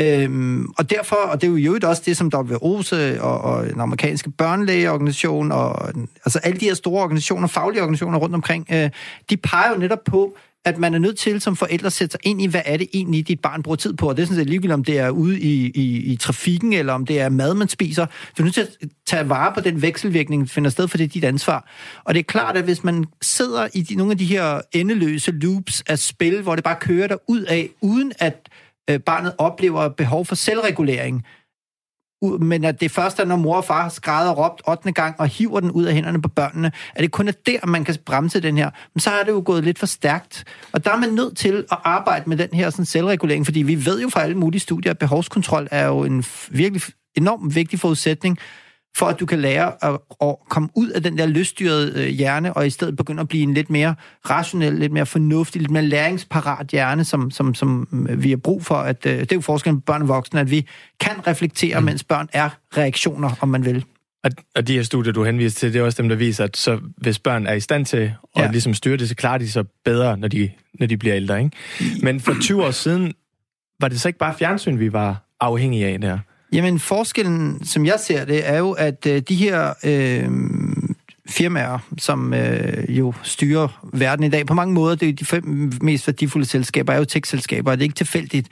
[0.00, 3.80] Øhm, og derfor, og det er jo også det, som WHO's øh, og, og den
[3.80, 5.88] amerikanske børnelægeorganisation og
[6.24, 8.90] altså alle de her store organisationer, faglige organisationer rundt omkring, øh,
[9.30, 12.20] de peger jo netop på, at man er nødt til som forældre at sætte sig
[12.24, 14.08] ind i, hvad er det egentlig, dit barn bruger tid på.
[14.08, 16.92] Og det er sådan set ligegyldigt, om det er ude i, i, i trafikken, eller
[16.92, 18.06] om det er mad, man spiser.
[18.06, 21.04] Du er nødt til at tage vare på den vekselvirkning, der finder sted, for det
[21.04, 21.70] er dit ansvar.
[22.04, 25.32] Og det er klart, at hvis man sidder i de, nogle af de her endeløse
[25.32, 28.48] loops af spil, hvor det bare kører der ud af, uden at
[28.90, 31.24] øh, barnet oplever behov for selvregulering,
[32.40, 34.92] men at det først er, når mor og far skræder og råbt 8.
[34.92, 37.84] gang og hiver den ud af hænderne på børnene, at det kun er der, man
[37.84, 38.70] kan bremse den her.
[38.94, 40.44] Men så er det jo gået lidt for stærkt.
[40.72, 43.86] Og der er man nødt til at arbejde med den her sådan, selvregulering, fordi vi
[43.86, 46.82] ved jo fra alle mulige studier, at behovskontrol er jo en virkelig
[47.16, 48.38] enormt vigtig forudsætning
[48.96, 52.54] for at du kan lære at, at komme ud af den der lyststyrede øh, hjerne,
[52.54, 53.94] og i stedet begynde at blive en lidt mere
[54.30, 58.64] rationel, lidt mere fornuftig, lidt mere læringsparat hjerne, som, som, som øh, vi har brug
[58.64, 58.74] for.
[58.74, 60.66] At, øh, det er jo forskellen på børn og voksne, at vi
[61.00, 61.84] kan reflektere, mm.
[61.84, 63.84] mens børn er reaktioner, om man vil.
[64.24, 66.56] Og, og de her studier, du henviser til, det er også dem, der viser, at
[66.56, 68.50] så, hvis børn er i stand til at ja.
[68.50, 71.38] ligesom styre det, så klarer de sig bedre, når de, når de bliver ældre.
[71.38, 71.56] Ikke?
[72.02, 73.12] Men for 20 år siden,
[73.80, 76.18] var det så ikke bare fjernsyn, vi var afhængige af der?
[76.52, 80.28] Jamen, forskellen, som jeg ser det, er jo, at øh, de her øh,
[81.28, 85.72] firmaer, som øh, jo styrer verden i dag, på mange måder, det er de fem
[85.82, 88.48] mest værdifulde selskaber, er jo tech-selskaber, og det er ikke tilfældigt.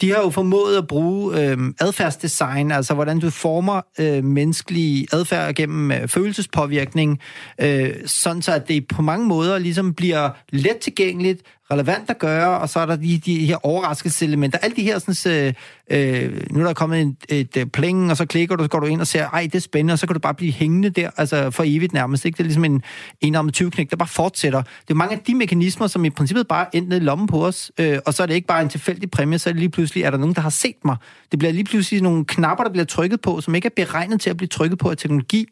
[0.00, 5.54] De har jo formået at bruge øh, adfærdsdesign, altså hvordan du former øh, menneskelig adfærd
[5.54, 7.20] gennem øh, følelsespåvirkning,
[7.60, 12.58] øh, sådan så at det på mange måder ligesom bliver let tilgængeligt, relevant at gøre,
[12.58, 14.58] og så er der de, de her overraskelseselementer.
[14.58, 15.54] Alle de her, sådan,
[15.90, 18.80] øh, nu er der kommet et, et, et pling, og så klikker du, så går
[18.80, 20.90] du ind og ser, ej, det er spændende, og så kan du bare blive hængende
[20.90, 22.24] der, altså for evigt nærmest.
[22.24, 22.36] Ikke?
[22.36, 22.82] Det er ligesom en
[23.20, 24.62] enarmet 20 knæk, der bare fortsætter.
[24.62, 27.72] Det er mange af de mekanismer, som i princippet bare endte i lommen på os,
[27.78, 29.87] øh, og så er det ikke bare en tilfældig præmie, så er det lige pludselig,
[29.96, 30.96] er der nogen, der har set mig.
[31.30, 34.30] Det bliver lige pludselig nogle knapper, der bliver trykket på, som ikke er beregnet til
[34.30, 35.46] at blive trykket på af teknologi,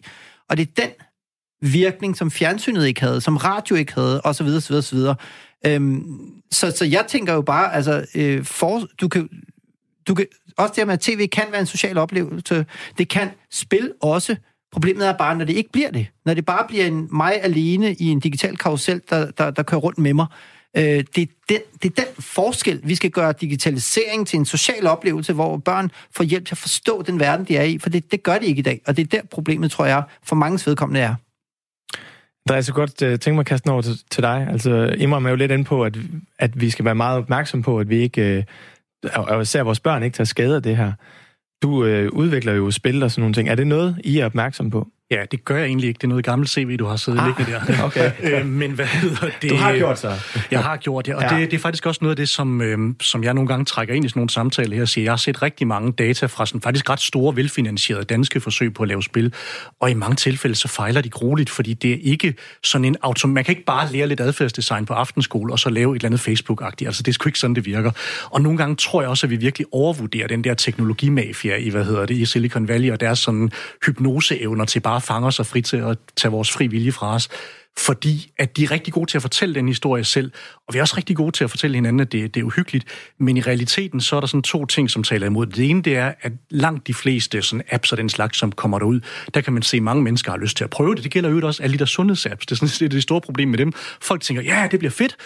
[0.49, 0.91] og det er den
[1.73, 4.47] virkning, som fjernsynet ikke havde, som radio ikke havde, osv.
[4.47, 4.99] osv., osv.
[5.67, 6.03] Øhm,
[6.51, 9.29] så, så jeg tænker jo bare, altså, øh, for, du kan,
[10.09, 10.27] du kan,
[10.59, 12.67] også det med, at tv kan være en social oplevelse,
[12.99, 14.37] det kan spil også.
[14.73, 16.07] Problemet er bare, når det ikke bliver det.
[16.25, 19.81] Når det bare bliver en mig alene i en digital karusel, der, der, der kører
[19.81, 20.27] rundt med mig.
[20.77, 24.87] Øh, det, er den, det er den forskel, vi skal gøre digitalisering til en social
[24.87, 28.13] oplevelse, hvor børn får hjælp til at forstå den verden, de er i, for det,
[28.13, 28.81] det gør de ikke i dag.
[28.87, 31.15] Og det er der problemet, tror jeg, for mange vedkommende er.
[32.49, 34.49] Der er så godt øh, uh, tænke mig at kaste over til, til dig.
[34.51, 35.97] Altså, Imram er jo lidt inde på, at,
[36.39, 38.45] at vi skal være meget opmærksom på, at vi ikke,
[39.17, 40.93] uh, og især vores børn ikke tager skade af det her.
[41.63, 43.49] Du øh, udvikler jo spil og sådan nogle ting.
[43.49, 44.89] Er det noget, I er opmærksom på?
[45.11, 45.99] Ja, det gør jeg egentlig ikke.
[45.99, 47.83] Det er noget gammelt CV, du har siddet ah, liggende der.
[47.87, 48.13] Okay.
[48.41, 49.51] øh, men hvad hedder det?
[49.51, 50.13] Du har gjort så.
[50.51, 51.41] Jeg har gjort det, og ja.
[51.41, 53.95] det, det er faktisk også noget af det, som, øh, som jeg nogle gange trækker
[53.95, 56.47] ind i sådan nogle samtaler her og siger, jeg har set rigtig mange data fra
[56.47, 59.35] sådan faktisk ret store, velfinansierede danske forsøg på at lave spil,
[59.81, 63.31] og i mange tilfælde så fejler de grueligt, fordi det er ikke sådan en autom...
[63.31, 66.29] Man kan ikke bare lære lidt adfærdsdesign på aftenskole og så lave et eller andet
[66.29, 66.87] Facebook-agtigt.
[66.87, 67.91] Altså, det er sgu ikke sådan, det virker.
[68.31, 71.85] Og nogle gange tror jeg også, at vi virkelig overvurderer den der teknologimafia i, hvad
[71.85, 73.51] hedder det, i Silicon Valley, og deres sådan
[73.87, 77.29] hypnoseevner til bare bare fanger sig frit til at tage vores fri vilje fra os
[77.79, 80.33] fordi at de er rigtig gode til at fortælle den historie selv,
[80.69, 82.85] og vi er også rigtig gode til at fortælle hinanden, at det, det er uhyggeligt,
[83.19, 85.57] men i realiteten så er der sådan to ting, som taler imod det.
[85.57, 88.79] Det ene, det er, at langt de fleste sådan apps og den slags, som kommer
[88.79, 89.01] derud,
[89.35, 91.05] der kan man se, at mange mennesker har lyst til at prøve det.
[91.05, 92.47] Det gælder jo også alle de der sundhedsapps.
[92.47, 93.73] Det er sådan det, er det store problem med dem.
[94.01, 95.17] Folk tænker, ja, det bliver fedt,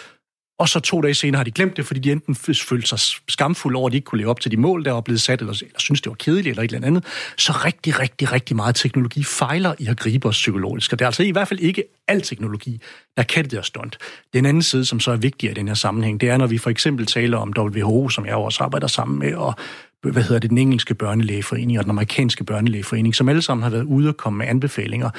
[0.61, 3.77] og så to dage senere har de glemt det, fordi de enten følte sig skamfulde
[3.77, 5.53] over, at de ikke kunne leve op til de mål, der var blevet sat, eller,
[5.53, 7.05] eller synes, det var kedeligt, eller et eller andet.
[7.37, 10.93] Så rigtig, rigtig, rigtig meget teknologi fejler i at gribe os psykologisk.
[10.93, 12.81] Og det er altså i hvert fald ikke al teknologi,
[13.17, 13.97] der kan det der stunt.
[14.33, 16.57] Den anden side, som så er vigtig i den her sammenhæng, det er, når vi
[16.57, 19.53] for eksempel taler om WHO, som jeg også arbejder sammen med, og
[20.03, 23.83] hvad hedder det, den engelske børnelægeforening og den amerikanske børnelægeforening, som alle sammen har været
[23.83, 25.09] ude og komme med anbefalinger,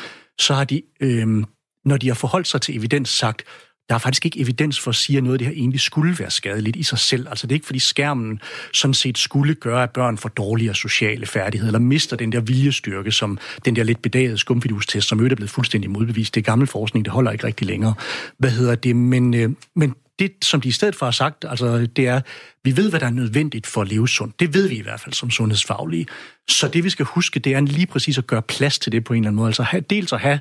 [0.40, 1.44] så har de, øh,
[1.84, 3.42] når de har forholdt sig til evidens, sagt,
[3.88, 6.18] der er faktisk ikke evidens for at sige, at noget af det her egentlig skulle
[6.18, 7.28] være skadeligt i sig selv.
[7.28, 8.40] Altså det er ikke, fordi skærmen
[8.72, 13.12] sådan set skulle gøre, at børn får dårligere sociale færdigheder, eller mister den der viljestyrke,
[13.12, 16.34] som den der lidt bedagede skumfidustest, som øvrigt er blevet fuldstændig modbevist.
[16.34, 17.94] Det er gammel forskning, det holder ikke rigtig længere.
[18.38, 18.96] Hvad hedder det?
[18.96, 22.20] Men, øh, men det, som de i stedet for har sagt, altså, det er,
[22.64, 24.40] vi ved, hvad der er nødvendigt for at leve sundt.
[24.40, 26.06] Det ved vi i hvert fald som sundhedsfaglige.
[26.48, 29.12] Så det, vi skal huske, det er lige præcis at gøre plads til det på
[29.12, 29.48] en eller anden måde.
[29.48, 30.40] Altså have, dels at have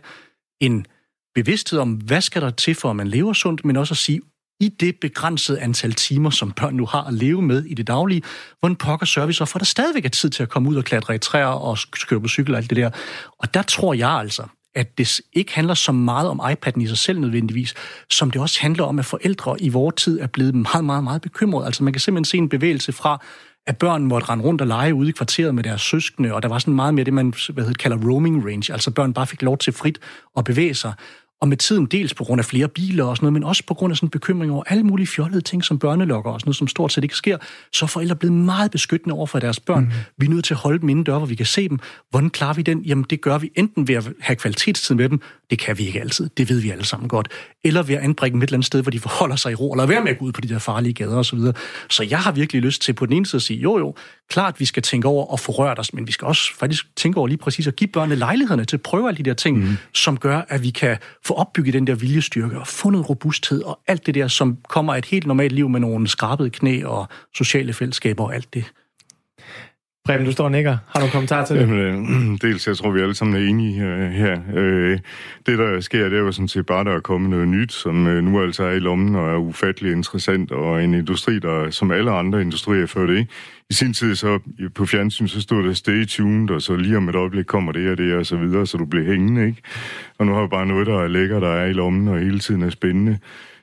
[0.60, 0.86] en
[1.36, 4.22] bevidsthed om, hvad skal der til for, at man lever sundt, men også at sige,
[4.60, 8.22] i det begrænsede antal timer, som børn nu har at leve med i det daglige,
[8.60, 10.76] hvordan pokker sørger vi så for, at der stadigvæk er tid til at komme ud
[10.76, 12.90] og klatre i træer og køre på cykel og alt det der.
[13.40, 14.44] Og der tror jeg altså,
[14.76, 17.74] at det ikke handler så meget om iPad'en i sig selv nødvendigvis,
[18.12, 21.22] som det også handler om, at forældre i vores tid er blevet meget, meget, meget
[21.22, 21.66] bekymrede.
[21.66, 23.24] Altså man kan simpelthen se en bevægelse fra,
[23.68, 26.50] at børn måtte rende rundt og lege ude i kvarteret med deres søskende, og der
[26.50, 29.42] var sådan meget mere det, man hvad hedder, kalder roaming range, altså børn bare fik
[29.42, 30.00] lov til frit
[30.38, 30.94] at bevæge sig.
[31.42, 33.74] Og med tiden dels på grund af flere biler og sådan noget, men også på
[33.74, 36.56] grund af sådan en bekymring over alle mulige fjollede ting som børnelokker og sådan noget,
[36.56, 37.38] som stort set ikke sker,
[37.72, 39.84] så er forældre blevet meget beskyttende over for deres børn.
[39.84, 39.92] Mm.
[40.18, 41.80] Vi er nødt til at holde dem inden dør, hvor vi kan se dem.
[42.10, 42.82] Hvordan klarer vi den?
[42.82, 46.00] Jamen det gør vi enten ved at have kvalitetstid med dem, det kan vi ikke
[46.00, 47.28] altid, det ved vi alle sammen godt,
[47.64, 49.74] eller ved at anbringe dem et eller andet sted, hvor de forholder sig i ro,
[49.74, 51.54] eller være med at gå ud på de der farlige gader og så videre.
[51.90, 53.96] Så jeg har virkelig lyst til på den ene side at sige, jo jo,
[54.30, 57.18] klart vi skal tænke over at få rørt os, men vi skal også faktisk tænke
[57.18, 59.78] over lige præcis at give børnene lejlighederne til at prøve alle de der ting, mm.
[59.94, 63.80] som gør, at vi kan få opbygget den der viljestyrke og få noget robusthed og
[63.88, 67.08] alt det der, som kommer af et helt normalt liv med nogle skrabede knæ og
[67.36, 68.66] sociale fællesskaber og alt det.
[70.06, 70.78] Preben, du står og nikker.
[70.88, 71.62] Har du en kommentar til det?
[71.62, 74.40] Jamen, øh, dels, jeg tror, vi alle sammen er enige øh, her.
[74.56, 75.00] Øh,
[75.46, 78.08] det, der sker, det er jo sådan set bare, der er kommet noget nyt, som
[78.08, 81.92] øh, nu altså er i lommen og er ufattelig interessant, og en industri, der som
[81.92, 83.28] alle andre industrier før det.
[83.70, 84.40] I sin tid så
[84.76, 87.92] på fjernsyn, så stod der stay tuned, og så lige om et øjeblik kommer det
[87.92, 89.62] og det og så videre, så du bliver hængende, ikke?
[90.18, 92.40] Og nu har vi bare noget, der er lækker, der er i lommen, og hele
[92.40, 93.18] tiden er spændende.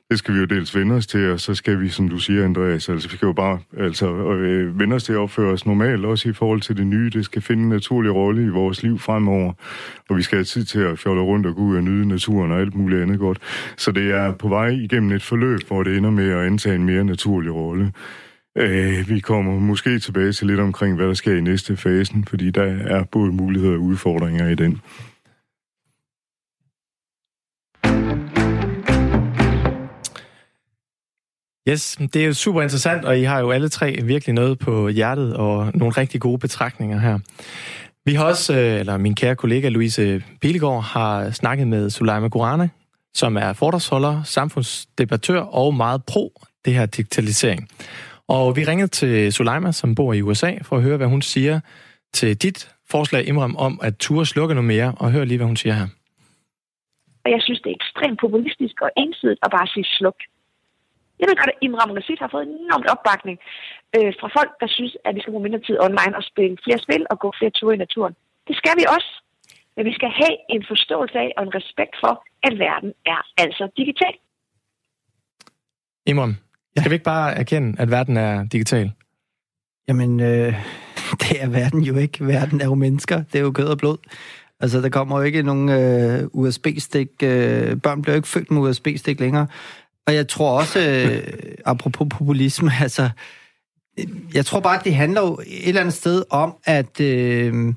[0.09, 2.45] Det skal vi jo dels vende os til, og så skal vi, som du siger,
[2.45, 6.05] Andreas, altså vi skal jo bare altså, øh, vende os til at opføre os normalt,
[6.05, 7.09] også i forhold til det nye.
[7.09, 9.53] Det skal finde en naturlig rolle i vores liv fremover,
[10.09, 12.51] og vi skal have tid til at fjolle rundt og gå ud og nyde naturen
[12.51, 13.39] og alt muligt andet godt.
[13.77, 16.85] Så det er på vej igennem et forløb, hvor det ender med at antage en
[16.85, 17.91] mere naturlig rolle.
[18.57, 22.51] Øh, vi kommer måske tilbage til lidt omkring, hvad der sker i næste fasen, fordi
[22.51, 24.81] der er både muligheder og udfordringer i den.
[31.69, 34.87] Yes, det er jo super interessant, og I har jo alle tre virkelig noget på
[34.87, 37.19] hjertet og nogle rigtig gode betragtninger her.
[38.05, 42.69] Vi har også, øh, eller min kære kollega Louise Pilegaard har snakket med Sulaima Gurana,
[43.13, 46.31] som er fordragsholder, samfundsdebattør og meget pro
[46.65, 47.67] det her digitalisering.
[48.27, 51.59] Og vi ringede til Sulaima, som bor i USA, for at høre, hvad hun siger
[52.13, 55.55] til dit forslag, Imram, om at ture slukke noget mere, og hør lige, hvad hun
[55.55, 55.87] siger her.
[57.25, 60.15] Og jeg synes, det er ekstremt populistisk og ensidigt at bare sige sluk.
[61.19, 63.37] Jeg ved godt, at Imram Nassit har fået enormt opbakning
[63.95, 66.79] øh, fra folk, der synes, at vi skal bruge mindre tid online og spille flere
[66.85, 68.13] spil og gå flere ture i naturen.
[68.47, 69.11] Det skal vi også.
[69.75, 72.13] Men vi skal have en forståelse af og en respekt for,
[72.47, 74.15] at verden er altså digital.
[76.05, 76.35] Imram,
[76.77, 78.91] skal vi ikke bare erkende, at verden er digital?
[79.87, 80.53] Jamen, øh,
[81.21, 82.27] det er verden jo ikke.
[82.27, 83.23] Verden er jo mennesker.
[83.23, 83.97] Det er jo kød og blod.
[84.59, 87.09] Altså, der kommer jo ikke nogen øh, USB-stik.
[87.23, 89.47] Øh, børn bliver jo ikke født med USB-stik længere.
[90.09, 91.33] Og jeg tror også, øh,
[91.65, 93.09] apropos populisme, altså,
[94.33, 97.73] jeg tror bare, at det handler jo et eller andet sted om, at øh,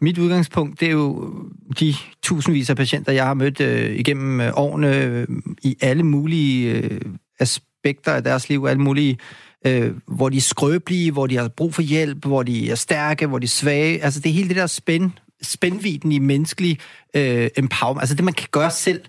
[0.00, 1.34] mit udgangspunkt, det er jo
[1.80, 5.26] de tusindvis af patienter, jeg har mødt øh, igennem øh, årene øh,
[5.62, 7.00] i alle mulige øh,
[7.40, 9.18] aspekter af deres liv, alle mulige
[9.66, 13.26] øh, hvor de er skrøbelige, hvor de har brug for hjælp, hvor de er stærke,
[13.26, 14.04] hvor de er svage.
[14.04, 15.10] Altså det er hele det der spænd,
[15.42, 16.78] spændviden i menneskelig
[17.16, 19.00] øh, empowerment, altså det, man kan gøre selv.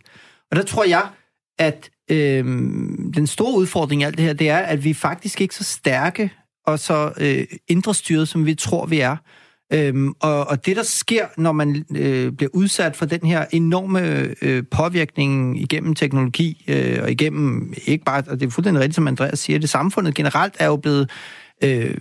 [0.52, 1.04] Og der tror jeg,
[1.60, 2.46] at øh,
[3.16, 6.32] den store udfordring i alt det her, det er, at vi faktisk ikke så stærke
[6.66, 9.18] og så øh, indre styret, som vi tror, vi er.
[9.74, 14.34] Øhm, og, og det, der sker, når man øh, bliver udsat for den her enorme
[14.42, 19.08] øh, påvirkning igennem teknologi, øh, og igennem, ikke bare, og det er fuldstændig rigtigt, som
[19.08, 21.10] Andreas siger, det samfundet generelt er jo blevet
[21.64, 21.98] øh,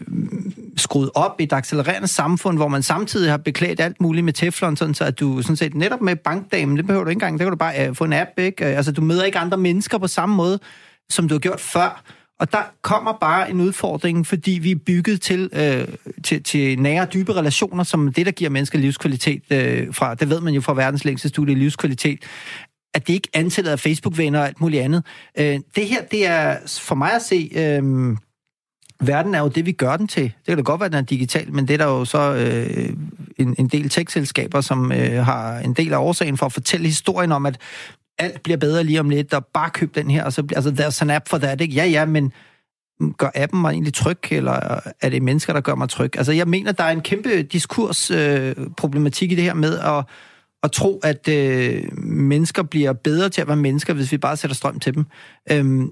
[0.76, 4.76] skruet op i et accelererende samfund, hvor man samtidig har beklædt alt muligt med teflon,
[4.76, 7.44] sådan så at du sådan set netop med bankdamen, det behøver du ikke engang, der
[7.44, 8.70] kan du bare øh, få en app, ikke?
[8.70, 10.58] Øh, altså, du møder ikke andre mennesker på samme måde,
[11.10, 12.02] som du har gjort før.
[12.40, 15.88] Og der kommer bare en udfordring, fordi vi er bygget til, øh,
[16.24, 20.40] til, til nære, dybe relationer, som det, der giver mennesker livskvalitet øh, fra, det ved
[20.40, 22.18] man jo fra verdens længste studie livskvalitet,
[22.94, 25.04] at det ikke antallet af Facebook-venner og alt muligt andet.
[25.38, 27.50] Øh, det her, det er for mig at se...
[27.54, 28.16] Øh,
[29.06, 30.22] verden er jo det, vi gør den til.
[30.22, 32.34] Det kan da godt være, at den er digital, men det er der jo så
[32.34, 32.96] øh,
[33.38, 37.32] en, en del tech-selskaber, som øh, har en del af årsagen for at fortælle historien
[37.32, 37.58] om, at
[38.18, 40.82] alt bliver bedre lige om lidt, og bare køb den her, og så, bliver, altså,
[40.82, 41.74] there's an app for that, ikke?
[41.74, 42.32] Ja, ja, men
[43.18, 46.16] gør appen mig egentlig tryg, eller er det mennesker, der gør mig tryg?
[46.16, 50.04] Altså, jeg mener, der er en kæmpe diskursproblematik øh, i det her med at,
[50.62, 54.54] at tro, at øh, mennesker bliver bedre til at være mennesker, hvis vi bare sætter
[54.54, 55.06] strøm til dem.
[55.50, 55.90] Øhm,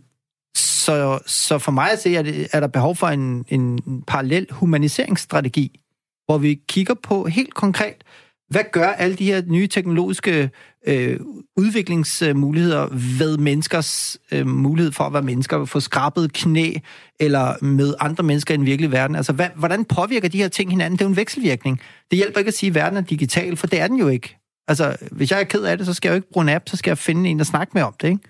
[0.57, 4.47] så, så for mig at se, er, det, er der behov for en, en parallel
[4.51, 5.81] humaniseringsstrategi,
[6.27, 8.05] hvor vi kigger på helt konkret,
[8.51, 10.51] hvad gør alle de her nye teknologiske
[10.87, 11.21] øh,
[11.57, 16.73] udviklingsmuligheder ved menneskers øh, mulighed for at være mennesker, få skrabet knæ
[17.21, 19.17] eller med andre mennesker i den virkelige verden?
[19.17, 20.99] Altså, hvad, hvordan påvirker de her ting hinanden?
[20.99, 21.81] Det er jo en vekselvirkning.
[22.11, 24.37] Det hjælper ikke at sige, at verden er digital, for det er den jo ikke.
[24.69, 26.69] Altså, hvis jeg er ked af det, så skal jeg jo ikke bruge en app,
[26.69, 28.21] så skal jeg finde en, der snakker med om det, ikke?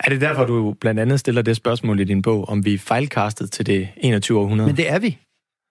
[0.00, 2.78] Er det derfor, du blandt andet stiller det spørgsmål i din bog, om vi er
[2.78, 4.38] fejlkastet til det 21.
[4.38, 4.66] århundrede?
[4.66, 5.18] Men det er vi.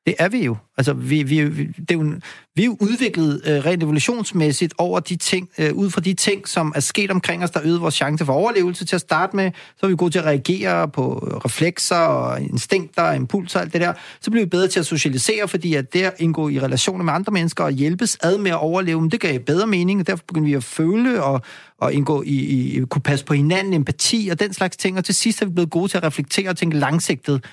[0.05, 0.57] Det er vi jo.
[0.77, 2.13] Altså, vi, vi, vi, det er jo,
[2.55, 6.47] vi er jo udviklet øh, rent evolutionsmæssigt over de ting, øh, ud fra de ting,
[6.47, 9.51] som er sket omkring os, der øgede vores chance for overlevelse til at starte med.
[9.77, 13.63] Så er vi gode til at reagere på øh, reflekser og instinkter og impulser og
[13.63, 13.93] alt det der.
[14.21, 17.13] Så bliver vi bedre til at socialisere, fordi at det at indgå i relationer med
[17.13, 20.23] andre mennesker og hjælpes ad med at overleve, men det gav bedre mening, og derfor
[20.27, 21.41] begyndte vi at føle og,
[21.77, 24.97] og indgå i, i, kunne passe på hinanden, empati og den slags ting.
[24.97, 27.45] Og til sidst er vi blevet gode til at reflektere og tænke langsigtet.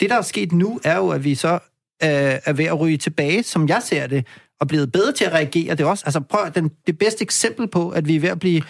[0.00, 1.58] Det, der er sket nu, er jo, at vi så
[2.04, 4.26] Øh, er ved at ryge tilbage, som jeg ser det,
[4.60, 5.74] og blevet bedre til at reagere.
[5.74, 8.38] Det er også, altså prøv, den, det bedste eksempel på, at vi er ved at
[8.38, 8.62] blive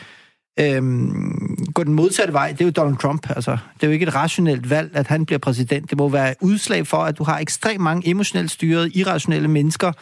[0.60, 3.30] øhm, gå den modsatte vej, det er jo Donald Trump.
[3.30, 5.90] Altså, det er jo ikke et rationelt valg, at han bliver præsident.
[5.90, 9.92] Det må være udslag for, at du har ekstremt mange emotionelt styrede, irrationelle mennesker,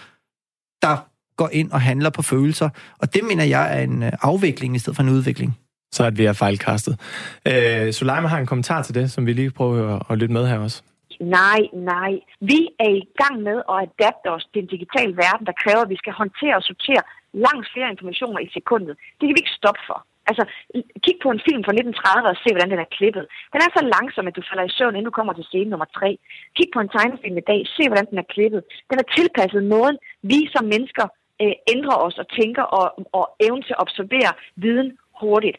[0.83, 0.97] der
[1.37, 2.69] går ind og handler på følelser.
[2.99, 5.59] Og det mener jeg er en øh, afvikling i stedet for en udvikling.
[5.93, 7.01] Så at vi er fejlkastet.
[7.49, 10.59] Øh, Suleima har en kommentar til det, som vi lige prøver at lytte med her
[10.59, 10.83] også.
[11.21, 12.13] Nej, nej.
[12.41, 15.93] Vi er i gang med at adapte os til en digital verden, der kræver, at
[15.95, 17.03] vi skal håndtere og sortere
[17.47, 18.95] langt flere informationer i sekundet.
[19.17, 19.99] Det kan vi ikke stoppe for.
[20.31, 20.45] Altså,
[21.05, 23.25] kig på en film fra 1930 og se, hvordan den er klippet.
[23.53, 25.89] Den er så langsom, at du falder i søvn, inden du kommer til scene nummer
[25.99, 26.11] tre.
[26.57, 28.61] Kig på en tegnefilm i dag, se, hvordan den er klippet.
[28.91, 29.97] Den er tilpasset måden,
[30.33, 31.07] vi som mennesker
[31.43, 32.87] øh, ændrer os og tænker og,
[33.19, 34.33] og evnen til at observere
[34.65, 34.89] viden
[35.21, 35.59] hurtigt.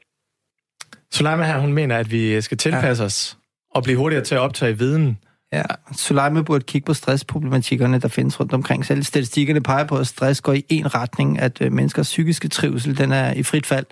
[1.15, 3.07] Suleima her, hun mener, at vi skal tilpasse ja.
[3.09, 3.37] os
[3.75, 5.17] og blive hurtigere til at optage viden
[5.53, 5.63] Ja,
[5.95, 8.85] Suleima burde kigge på stressproblematikkerne, der findes rundt omkring.
[8.85, 12.97] Selv statistikkerne peger på, at stress går i en retning, at øh, menneskers psykiske trivsel,
[12.97, 13.85] den er i frit fald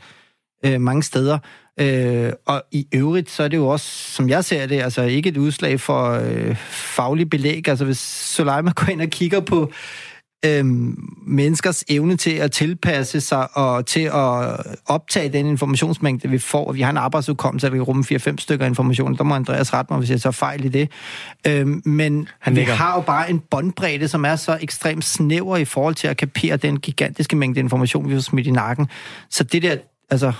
[0.65, 1.37] øh, mange steder.
[1.79, 5.29] Øh, og i øvrigt, så er det jo også, som jeg ser det, altså ikke
[5.29, 7.67] et udslag for øh, faglig belæg.
[7.67, 7.99] Altså hvis
[8.35, 9.71] Suleima går ind og kigger på
[10.45, 16.71] øhm, menneskers evne til at tilpasse sig og til at optage den informationsmængde, vi får.
[16.71, 19.17] Vi har en arbejdsudkommelse, der kan rumme 4-5 stykker information.
[19.17, 20.91] Der må Andreas rette mig, hvis jeg tager fejl i det.
[21.47, 25.65] Øhm, men Han vi har jo bare en båndbredde, som er så ekstremt snæver i
[25.65, 28.87] forhold til at kapere den gigantiske mængde information, vi har smidt i nakken.
[29.29, 29.77] Så det der,
[30.09, 30.33] altså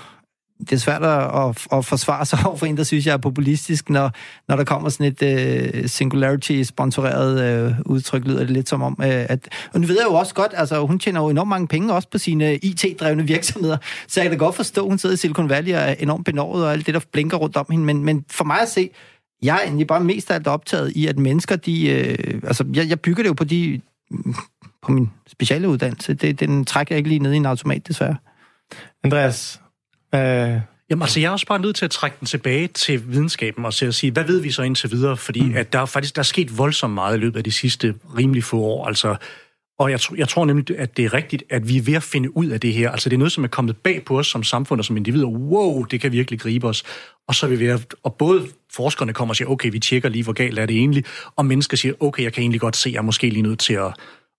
[0.60, 3.90] det er svært at, at forsvare sig over for en, der synes, jeg er populistisk,
[3.90, 4.10] når,
[4.48, 9.06] når der kommer sådan et uh, singularity-sponsoreret uh, udtryk, lyder det lidt som om, uh,
[9.06, 9.48] at...
[9.72, 12.08] Og nu ved jeg jo også godt, altså hun tjener jo enormt mange penge også
[12.08, 13.76] på sine IT-drevne virksomheder,
[14.08, 16.24] så jeg kan da godt forstå, at hun sidder i Silicon Valley og er enormt
[16.24, 18.90] benovet og alt det, der blinker rundt om hende, men, men for mig at se,
[19.42, 22.06] jeg er egentlig bare mest af alt optaget i, at mennesker, de...
[22.18, 23.80] Uh, altså, jeg, jeg bygger det jo på de
[24.82, 26.14] på min speciale uddannelse.
[26.14, 28.16] Det, den trækker jeg ikke lige ned i en automat, desværre.
[29.04, 29.60] Andreas,
[30.16, 33.64] Øh, Jamen altså, jeg er også bare nødt til at trække den tilbage til videnskaben
[33.64, 35.16] og til at sige, hvad ved vi så indtil videre?
[35.16, 35.56] Fordi mm.
[35.56, 38.44] at der er faktisk der er sket voldsomt meget i løbet af de sidste rimelig
[38.44, 38.86] få år.
[38.86, 39.16] Altså,
[39.78, 42.36] og jeg, jeg tror nemlig, at det er rigtigt, at vi er ved at finde
[42.36, 42.90] ud af det her.
[42.90, 45.26] Altså, det er noget, som er kommet bag på os som samfund og som individer.
[45.26, 46.84] Wow, det kan virkelig gribe os.
[47.28, 50.08] Og så er vi ved at, og både forskerne kommer og siger, okay, vi tjekker
[50.08, 51.04] lige, hvor galt er det egentlig,
[51.36, 53.58] og mennesker siger, okay, jeg kan egentlig godt se, at jeg er måske lige nødt
[53.58, 53.86] til at,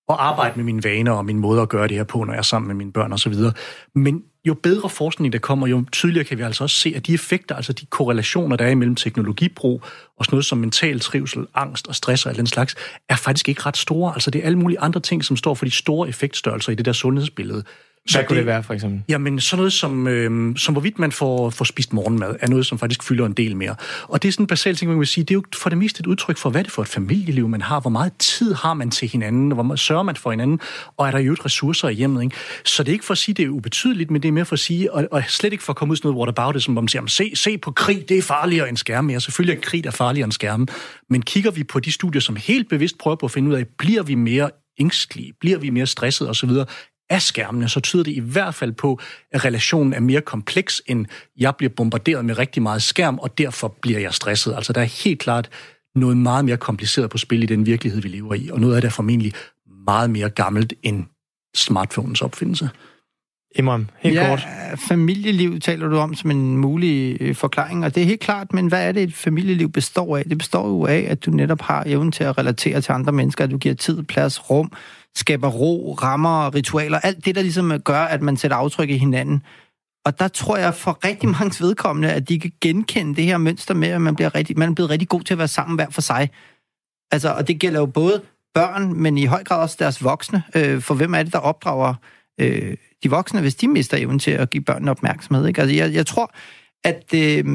[0.09, 2.39] at arbejde med mine vaner og min måde at gøre det her på, når jeg
[2.39, 3.53] er sammen med mine børn og så videre.
[3.95, 7.13] Men jo bedre forskning der kommer, jo tydeligere kan vi altså også se, at de
[7.13, 9.83] effekter, altså de korrelationer, der er imellem teknologibrug
[10.17, 12.75] og sådan noget som mental trivsel, angst og stress og alt den slags,
[13.09, 14.13] er faktisk ikke ret store.
[14.13, 16.85] Altså det er alle mulige andre ting, som står for de store effektstørrelser i det
[16.85, 17.63] der sundhedsbillede.
[18.11, 19.01] Hvad kunne det, det være, for eksempel?
[19.09, 22.79] Jamen, sådan noget som, øh, som hvorvidt man får, får spist morgenmad, er noget, som
[22.79, 23.75] faktisk fylder en del mere.
[24.03, 25.77] Og det er sådan en basal ting, man vil sige, det er jo for det
[25.77, 28.53] meste et udtryk for, hvad det er for et familieliv, man har, hvor meget tid
[28.53, 30.59] har man til hinanden, hvor meget sørger man for hinanden,
[30.97, 32.23] og er der jo et ressourcer i hjemmet.
[32.23, 32.35] Ikke?
[32.65, 34.53] Så det er ikke for at sige, det er ubetydeligt, men det er mere for
[34.53, 36.87] at sige, og, og slet ikke for at komme ud sådan noget whataboutism, hvor man
[36.87, 39.13] siger, se, se på krig, det er farligere end skærme.
[39.13, 40.67] Ja, selvfølgelig er krig er farligere end skærme,
[41.09, 43.65] men kigger vi på de studier, som helt bevidst prøver på at finde ud af,
[43.77, 44.49] bliver vi mere
[44.79, 46.49] ængstlige, bliver vi mere stresset osv.,
[47.09, 48.99] af skærmene, så tyder det i hvert fald på,
[49.31, 51.05] at relationen er mere kompleks, end
[51.37, 54.55] jeg bliver bombarderet med rigtig meget skærm, og derfor bliver jeg stresset.
[54.55, 55.49] Altså der er helt klart
[55.95, 58.81] noget meget mere kompliceret på spil i den virkelighed, vi lever i, og noget af
[58.81, 59.33] det er formentlig
[59.85, 61.05] meget mere gammelt end
[61.55, 62.69] smartphones opfindelse.
[63.55, 64.47] Imran, helt ja, kort.
[64.87, 68.67] familieliv taler du om som en mulig øh, forklaring, og det er helt klart, men
[68.67, 70.25] hvad er det, et familieliv består af?
[70.25, 73.43] Det består jo af, at du netop har evnen til at relatere til andre mennesker,
[73.43, 74.71] at du giver tid, plads, rum,
[75.17, 78.97] skaber ro, rammer, ritualer, alt det, der ligesom øh, gør, at man sætter aftryk i
[78.97, 79.43] hinanden.
[80.05, 83.73] Og der tror jeg for rigtig mange vedkommende, at de kan genkende det her mønster
[83.73, 85.89] med, at man bliver rigtig, man er blevet rigtig god til at være sammen hver
[85.89, 86.29] for sig.
[87.11, 88.21] Altså, og det gælder jo både
[88.53, 90.43] børn, men i høj grad også deres voksne.
[90.55, 91.93] Øh, for hvem er det, der opdrager
[92.39, 95.47] øh, de voksne, hvis de mister evnen til at give børnene opmærksomhed?
[95.47, 95.61] Ikke?
[95.61, 96.33] Altså, jeg, jeg tror,
[96.83, 97.45] at øh,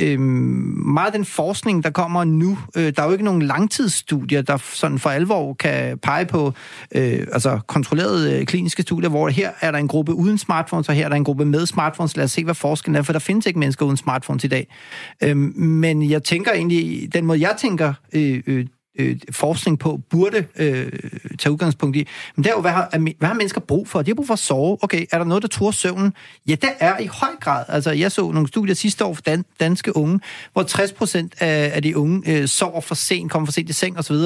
[0.00, 4.42] øh, meget af den forskning, der kommer nu, øh, der er jo ikke nogen langtidsstudier,
[4.42, 6.52] der sådan for alvor kan pege på
[6.94, 10.94] øh, altså kontrollerede øh, kliniske studier, hvor her er der en gruppe uden smartphones, og
[10.94, 12.16] her er der en gruppe med smartphones.
[12.16, 14.74] Lad os se, hvad forskellen er, for der findes ikke mennesker uden smartphones i dag.
[15.22, 18.66] Øh, men jeg tænker egentlig, den måde jeg tænker øh, øh,
[18.98, 20.92] øh, forskning på burde øh,
[21.38, 22.08] tage udgangspunkt i.
[22.36, 22.88] Men det er jo, hvad har,
[23.18, 24.02] hvad har mennesker brug for?
[24.02, 24.78] De har brug for at sove.
[24.82, 26.12] Okay, er der noget, der tror søvnen?
[26.48, 27.64] Ja, der er i høj grad.
[27.68, 30.20] Altså, jeg så nogle studier sidste år for dan- danske unge,
[30.52, 33.72] hvor 60 procent af, af de unge øh, sover for sent, kommer for sent i
[33.72, 34.16] seng osv.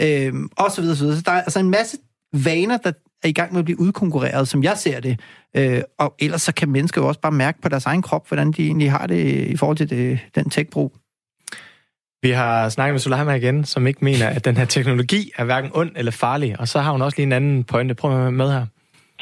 [0.00, 1.16] Øh, og så videre, så videre.
[1.16, 1.96] Så der er altså en masse
[2.32, 5.20] vaner, der er i gang med at blive udkonkurreret, som jeg ser det.
[5.56, 8.52] Øh, og ellers så kan mennesker jo også bare mærke på deres egen krop, hvordan
[8.52, 10.92] de egentlig har det i forhold til det, den tech-brug.
[12.26, 15.70] Vi har snakket med Sulaima igen, som ikke mener, at den her teknologi er hverken
[15.74, 16.60] ond eller farlig.
[16.60, 17.94] Og så har hun også lige en anden pointe.
[17.94, 18.66] Prøv at med her.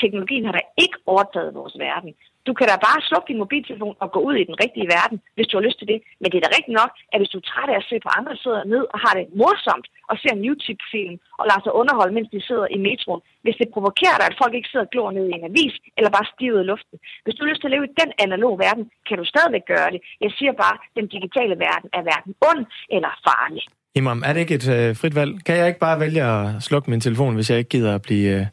[0.01, 2.11] Teknologien har da ikke overtaget vores verden.
[2.47, 5.49] Du kan da bare slukke din mobiltelefon og gå ud i den rigtige verden, hvis
[5.49, 5.99] du har lyst til det.
[6.21, 8.11] Men det er da rigtigt nok, at hvis du er træt af at se på
[8.19, 12.15] andre sidder ned og har det morsomt og ser en YouTube-film og lader sig underholde,
[12.17, 15.11] mens de sidder i metroen, hvis det provokerer dig, at folk ikke sidder og glor
[15.17, 16.97] ned i en avis eller bare stiver i luften.
[17.25, 19.91] Hvis du har lyst til at leve i den analoge verden, kan du stadigvæk gøre
[19.95, 20.01] det.
[20.25, 22.63] Jeg siger bare, at den digitale verden er hverken ond
[22.97, 23.65] eller farlig.
[24.01, 25.33] Imam, er det ikke et øh, frit valg?
[25.47, 28.29] Kan jeg ikke bare vælge at slukke min telefon, hvis jeg ikke gider at blive
[28.37, 28.47] øh,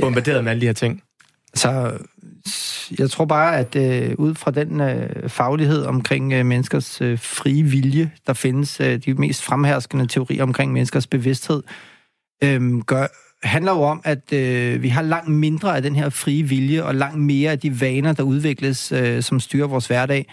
[0.00, 0.44] bombarderet yeah.
[0.44, 1.02] med alle de her ting?
[1.54, 1.70] Så
[2.98, 7.62] jeg tror bare, at øh, ud fra den øh, faglighed omkring øh, menneskers øh, frie
[7.62, 11.62] vilje, der findes øh, de mest fremherskende teorier omkring menneskers bevidsthed,
[12.44, 13.06] øh, gør,
[13.42, 16.94] handler jo om, at øh, vi har langt mindre af den her frie vilje, og
[16.94, 20.26] langt mere af de vaner, der udvikles, øh, som styrer vores hverdag.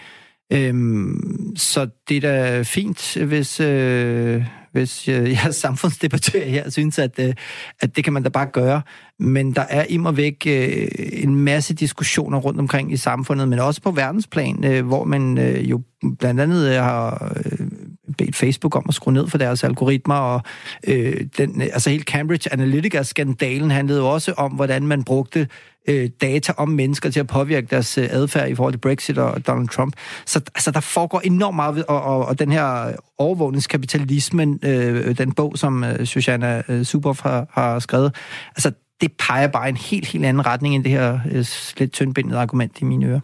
[0.52, 4.44] Øhm, så det er da fint, hvis, øh,
[4.78, 7.34] hvis øh, jeres samfundsdebattør her synes, at, øh,
[7.80, 8.82] at det kan man da bare gøre.
[9.18, 13.82] Men der er immer væk øh, en masse diskussioner rundt omkring i samfundet, men også
[13.82, 15.80] på verdensplan, øh, hvor man øh, jo
[16.18, 17.67] blandt andet øh, har øh,
[18.38, 20.42] Facebook om at skrue ned for deres algoritmer, og
[20.86, 25.48] øh, den, altså hele Cambridge Analytica-skandalen handlede jo også om, hvordan man brugte
[25.88, 29.46] øh, data om mennesker til at påvirke deres øh, adfærd i forhold til Brexit og
[29.46, 29.94] Donald Trump.
[30.26, 35.58] Så altså, der foregår enormt meget, og, og, og den her overvågningskapitalismen, øh, den bog,
[35.58, 38.14] som øh, Susanna øh, Suboff har, har skrevet,
[38.56, 41.46] altså det peger bare en helt, helt anden retning end det her øh,
[41.78, 43.20] lidt tyndbindede argument i mine ører.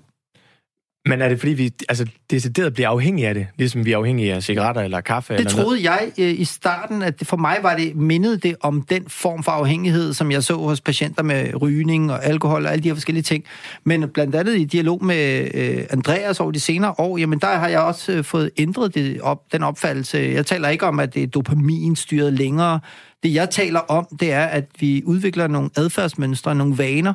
[1.06, 3.46] Men er det fordi, vi altså, decideret bliver afhængige af det?
[3.58, 5.32] Ligesom vi er afhængige af cigaretter eller kaffe?
[5.32, 5.84] Det eller troede noget?
[5.84, 9.42] jeg øh, i starten, at det, for mig var det mindet det om den form
[9.42, 12.94] for afhængighed, som jeg så hos patienter med rygning og alkohol og alle de her
[12.94, 13.44] forskellige ting.
[13.84, 17.68] Men blandt andet i dialog med øh, Andreas over de senere år, jamen der har
[17.68, 20.18] jeg også øh, fået ændret det op, den opfattelse.
[20.18, 22.80] Jeg taler ikke om, at det er dopamin styret længere.
[23.22, 27.14] Det jeg taler om, det er, at vi udvikler nogle adfærdsmønstre, nogle vaner,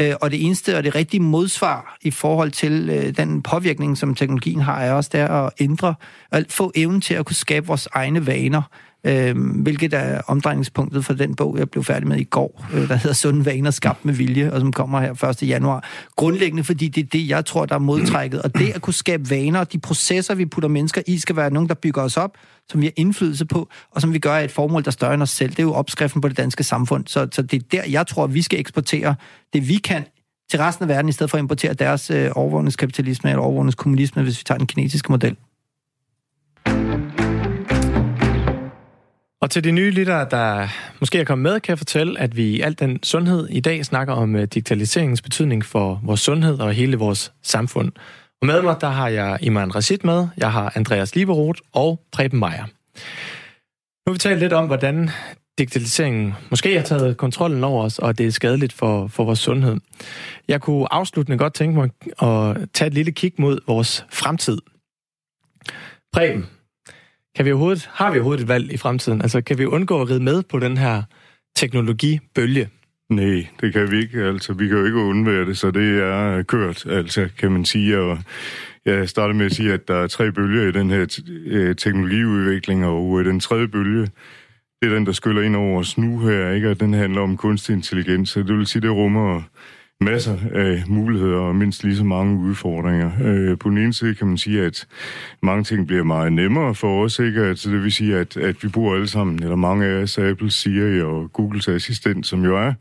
[0.00, 4.14] Øh, og det eneste og det rigtige modsvar i forhold til øh, den påvirkning, som
[4.14, 5.94] teknologien har, er også der at ændre,
[6.30, 8.62] at få evnen til at kunne skabe vores egne vaner,
[9.04, 12.94] øh, hvilket er omdrejningspunktet for den bog, jeg blev færdig med i går, øh, der
[12.94, 15.48] hedder Sunde Vaner skabt med vilje, og som kommer her 1.
[15.48, 15.88] januar.
[16.16, 18.42] Grundlæggende, fordi det er det, jeg tror, der er modtrækket.
[18.42, 21.68] Og det at kunne skabe vaner, de processer, vi putter mennesker i, skal være nogen,
[21.68, 22.30] der bygger os op,
[22.68, 25.14] som vi har indflydelse på, og som vi gør af et formål, der er større
[25.14, 25.50] end os selv.
[25.50, 27.06] Det er jo opskriften på det danske samfund.
[27.06, 29.14] Så, så det er der, jeg tror, vi skal eksportere
[29.52, 30.04] det, vi kan
[30.50, 34.38] til resten af verden, i stedet for at importere deres øh, overvågningskapitalisme eller overvågningskommunisme, hvis
[34.38, 35.36] vi tager den kinesiske model.
[39.42, 40.68] Og til de nye lyttere, der
[41.00, 43.84] måske er kommet med, kan jeg fortælle, at vi i alt den sundhed i dag
[43.84, 47.92] snakker om øh, digitaliseringens betydning for vores sundhed og hele vores samfund.
[48.40, 52.38] Og med mig, der har jeg Iman Rashid med, jeg har Andreas Lieberoth og Preben
[52.38, 52.64] Meier.
[54.06, 55.10] Nu vil vi tale lidt om, hvordan
[55.58, 59.76] digitaliseringen måske har taget kontrollen over os, og det er skadeligt for, for vores sundhed.
[60.48, 61.90] Jeg kunne afsluttende godt tænke mig
[62.22, 64.58] at tage et lille kig mod vores fremtid.
[66.12, 66.46] Preben,
[67.40, 69.22] kan vi overhovedet, har vi overhovedet et valg i fremtiden?
[69.22, 71.02] Altså, kan vi undgå at ride med på den her
[71.56, 72.68] teknologibølge?
[73.10, 74.22] Nej, det kan vi ikke.
[74.22, 77.98] Altså, vi kan jo ikke undvære det, så det er kørt, altså, kan man sige.
[77.98, 78.18] Og
[78.84, 81.76] jeg starter med at sige, at der er tre bølger i den her t- øh,
[81.76, 84.02] teknologiudvikling, og øh, den tredje bølge,
[84.82, 86.70] det er den, der skyller ind over os nu her, ikke?
[86.70, 89.42] Og den handler om kunstig intelligens, så det vil sige, det rummer
[90.04, 93.10] masser af muligheder og mindst lige så mange udfordringer.
[93.24, 94.86] Øh, på den ene side kan man sige, at
[95.42, 97.42] mange ting bliver meget nemmere for os, ikke?
[97.42, 100.50] Altså, det vil sige, at, at vi bruger alle sammen, eller mange af os, Apple,
[100.50, 102.72] Siri og Googles assistent, som jo er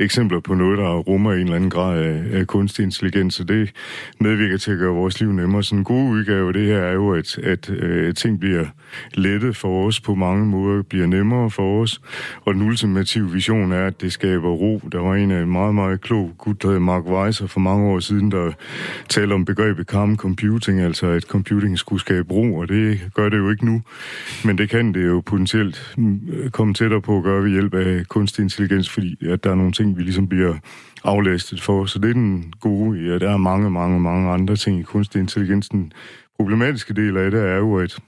[0.00, 3.72] eksempler på noget, der rummer en eller anden grad af, af kunstig intelligens, og det
[4.20, 5.62] medvirker til at gøre vores liv nemmere.
[5.62, 8.66] Så en god udgave af det her er jo, at, at, øh, at ting bliver
[9.14, 12.00] lettet for os på mange måder, bliver nemmere for os,
[12.44, 14.80] og den ultimative vision er, at det skaber ro.
[14.92, 18.30] Der var en af meget, meget klog gut, at Mark Weiser for mange år siden,
[18.30, 18.52] der
[19.08, 23.38] talte om begrebet calm computing, altså at computing skulle skabe ro, og det gør det
[23.38, 23.82] jo ikke nu.
[24.44, 26.20] Men det kan det jo potentielt mm,
[26.52, 29.72] komme tættere på at gøre ved hjælp af kunstig intelligens, fordi at der er nogle
[29.72, 30.54] ting, vi ligesom bliver
[31.04, 31.84] aflæstet for.
[31.84, 35.20] Så det er den gode, ja, der er mange, mange, mange andre ting i kunstig
[35.20, 35.68] intelligens.
[35.68, 35.92] Den
[36.36, 37.98] problematiske del af det er jo, at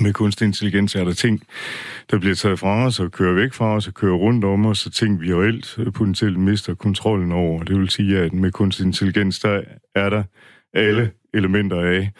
[0.00, 1.42] med kunstig intelligens er der ting,
[2.10, 4.86] der bliver taget fra os og kører væk fra os og kører rundt om os,
[4.86, 7.62] og ting, vi reelt øh, potentielt mister kontrollen over.
[7.62, 9.60] Det vil sige, at med kunstig intelligens, der
[9.94, 10.22] er der
[10.74, 12.10] alle elementer af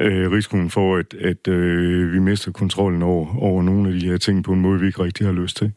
[0.00, 4.16] øh, risikoen for, at, at øh, vi mister kontrollen over, over nogle af de her
[4.16, 5.72] ting på en måde, vi ikke rigtig har lyst til.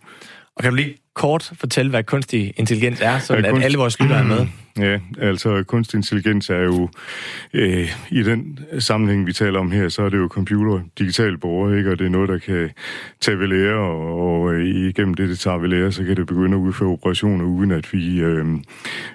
[0.56, 4.00] Og kan du lige kort fortælle, hvad kunstig intelligens er, så ja, at alle vores
[4.00, 4.48] lyttere er med?
[4.78, 6.90] Ja, altså kunstig intelligens er jo,
[7.54, 11.78] øh, i den sammenhæng, vi taler om her, så er det jo computer, digital borger,
[11.78, 11.92] ikke?
[11.92, 12.70] og det er noget, der kan
[13.50, 17.46] lære, og, og øh, igennem det, det lære, så kan det begynde at udføre operationer,
[17.46, 18.46] uden at vi øh,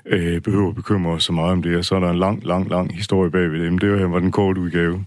[0.06, 2.44] øh, behøver at bekymre os så meget om det, og så er der en lang,
[2.44, 3.78] lang, lang historie bag ved dem.
[3.78, 5.04] Det var den korte udgave.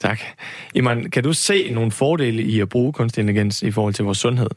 [0.00, 0.20] Tak.
[0.74, 4.18] Iman, kan du se nogle fordele i at bruge kunstig intelligens i forhold til vores
[4.18, 4.48] sundhed?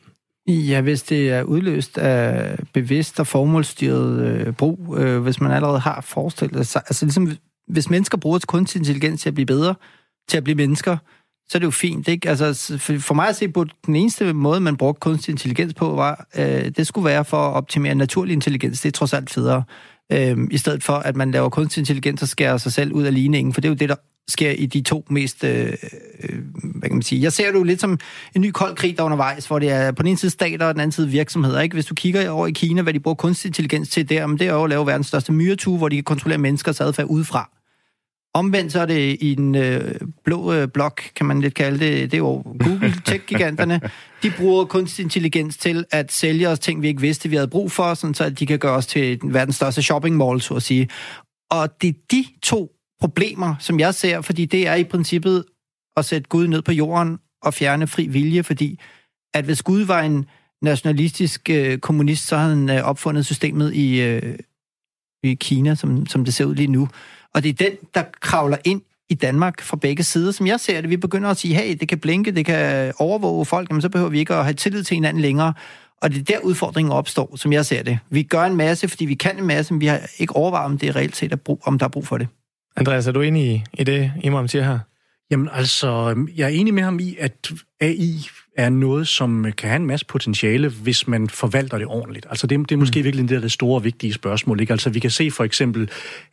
[0.51, 5.79] Ja, hvis det er udløst af bevidst og formålstyret øh, brug, øh, hvis man allerede
[5.79, 7.31] har forestillet sig, altså ligesom
[7.67, 9.75] hvis mennesker bruger kunstig intelligens til at blive bedre,
[10.29, 10.97] til at blive mennesker,
[11.49, 12.29] så er det jo fint, ikke?
[12.29, 16.27] Altså, for mig at se på, den eneste måde, man brugte kunstig intelligens på, var,
[16.37, 18.81] øh, det skulle være for at optimere naturlig intelligens.
[18.81, 19.63] Det er trods alt federe.
[20.11, 23.13] Øh, I stedet for, at man laver kunstig intelligens og skærer sig selv ud af
[23.13, 23.95] ligningen, for det er jo det, der
[24.31, 25.73] sker i de to mest, øh,
[26.23, 27.99] øh, hvad kan man sige, jeg ser det jo lidt som
[28.35, 30.73] en ny kold krig der undervejs, hvor det er på den ene side stater og
[30.73, 31.61] den anden side virksomheder.
[31.61, 31.73] Ikke?
[31.73, 34.47] Hvis du kigger over i Kina, hvad de bruger kunstig intelligens til der, men det
[34.47, 37.49] er jo at lave verdens største myretue, hvor de kan kontrollere menneskers adfærd udefra.
[38.33, 42.11] Omvendt så er det i den øh, blå øh, blok, kan man lidt kalde det,
[42.11, 43.81] det er jo Google, tech-giganterne.
[44.23, 47.71] De bruger kunstig intelligens til at sælge os ting, vi ikke vidste, vi havde brug
[47.71, 50.63] for, sådan så at de kan gøre os til verdens største shopping mall, så at
[50.63, 50.89] sige.
[51.49, 52.71] Og det er de to
[53.01, 55.45] problemer, som jeg ser, fordi det er i princippet
[55.97, 58.79] at sætte Gud ned på jorden og fjerne fri vilje, fordi
[59.33, 60.25] at hvis Gud var en
[60.61, 64.37] nationalistisk øh, kommunist, så havde han øh, opfundet systemet i, øh,
[65.23, 66.89] i Kina, som, som det ser ud lige nu.
[67.33, 70.31] Og det er den, der kravler ind i Danmark fra begge sider.
[70.31, 73.45] Som jeg ser det, vi begynder at sige, hey, det kan blinke, det kan overvåge
[73.45, 75.53] folk, jamen så behøver vi ikke at have tillid til hinanden længere.
[76.01, 77.99] Og det er der udfordringen opstår, som jeg ser det.
[78.09, 80.77] Vi gør en masse, fordi vi kan en masse, men vi har ikke overvejet, om
[80.77, 82.27] det er reelt set, om der er brug for det.
[82.75, 84.79] Andreas, er du enig i, i det, Imam siger her?
[85.31, 87.51] Jamen altså, jeg er enig med ham i, at
[87.81, 92.25] AI er noget, som kan have en masse potentiale, hvis man forvalter det ordentligt.
[92.29, 93.03] Altså det, det er måske mm.
[93.03, 94.59] virkelig det, der det store vigtige spørgsmål.
[94.59, 94.73] Ikke?
[94.73, 95.89] Altså vi kan se for eksempel,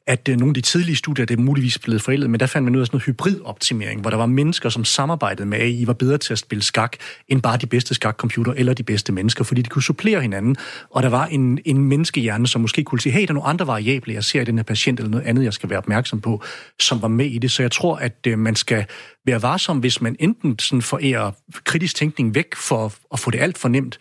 [0.06, 2.64] at uh, nogle af de tidlige studier, det er muligvis blevet forældet, men der fandt
[2.64, 5.92] man ud af sådan noget hybridoptimering, hvor der var mennesker, som samarbejdede med AI, var
[5.92, 6.96] bedre til at spille skak,
[7.28, 10.56] end bare de bedste skakcomputer eller de bedste mennesker, fordi de kunne supplere hinanden.
[10.90, 13.66] Og der var en, en menneskehjerne, som måske kunne sige, hey, der er nogle andre
[13.66, 16.42] variable, jeg ser i den her patient, eller noget andet, jeg skal være opmærksom på,
[16.80, 17.50] som var med i det.
[17.50, 18.84] Så jeg tror, at uh, man skal
[19.26, 21.30] være varsom, hvis man enten sådan forærer
[21.64, 23.98] kritisk tænkning væk for at få det alt for nemt,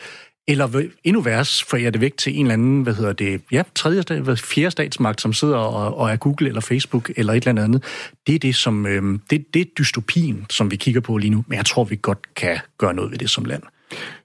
[0.48, 1.46] eller endnu værre
[1.78, 4.04] jeg det væk til en eller anden, hvad hedder det, ja, tredje,
[4.36, 7.84] fjerde statsmagt, som sidder og, og er Google eller Facebook eller et eller andet.
[8.28, 11.46] Det er det, som, øh, det, det er dystopien, som vi kigger på lige nu,
[11.48, 13.64] men jeg tror, vi godt kan gøre noget ved det som land.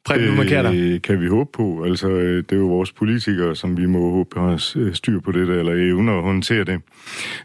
[0.05, 0.79] Preben, du markerer dig.
[0.79, 1.85] Øh, kan vi håbe på.
[1.85, 5.33] Altså, øh, det er jo vores politikere, som vi må håbe har øh, styr på
[5.33, 6.81] det, eller evner at håndtere det.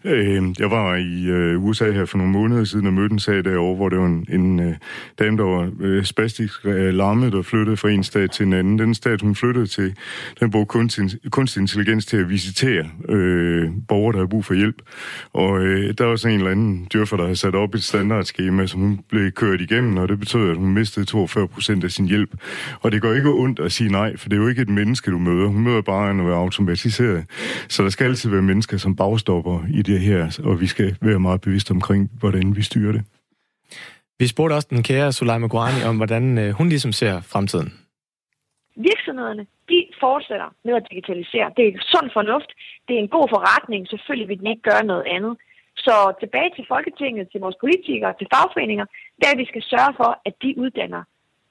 [0.03, 3.75] Øh, jeg var i USA her for nogle måneder siden og mødte en sag derovre,
[3.75, 4.75] hvor det var en, en
[5.19, 8.79] dame, der var spastisk lammet og flyttede fra en stat til en anden.
[8.79, 9.95] Den stat, hun flyttede til,
[10.39, 14.81] den brugte kunstig, kunstig intelligens til at visitere øh, borgere, der har brug for hjælp.
[15.33, 18.67] Og øh, der var så en eller anden dyrfer, der havde sat op et standardskema,
[18.67, 22.05] som hun blev kørt igennem, og det betød, at hun mistede 42 procent af sin
[22.05, 22.29] hjælp.
[22.81, 25.11] Og det går ikke ondt at sige nej, for det er jo ikke et menneske,
[25.11, 25.47] du møder.
[25.47, 27.25] Hun møder bare en automatiseret.
[27.69, 31.19] Så der skal altid være mennesker som bagstopper i det her, og vi skal være
[31.19, 33.03] meget bevidste omkring, hvordan vi styrer det.
[34.19, 37.69] Vi spurgte også den kære Sulaima Gorani om, hvordan øh, hun ligesom ser fremtiden.
[38.75, 41.47] Virksomhederne, de fortsætter med at digitalisere.
[41.57, 42.51] Det er sund fornuft.
[42.87, 43.81] Det er en god forretning.
[43.87, 45.33] Selvfølgelig vil de ikke gøre noget andet.
[45.85, 48.85] Så tilbage til Folketinget, til vores politikere, til fagforeninger,
[49.21, 51.03] der vi skal sørge for, at de uddanner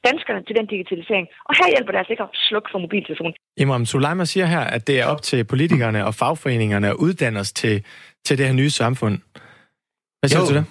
[0.09, 1.27] danskerne til den digitalisering.
[1.49, 3.35] Og her hjælper det altså ikke at slukke for mobiltelefonen.
[3.57, 7.53] Imam Sulaima siger her, at det er op til politikerne og fagforeningerne at uddanne os
[7.53, 7.85] til,
[8.27, 9.19] til det her nye samfund.
[10.21, 10.45] Hvad siger jo.
[10.45, 10.67] du til det?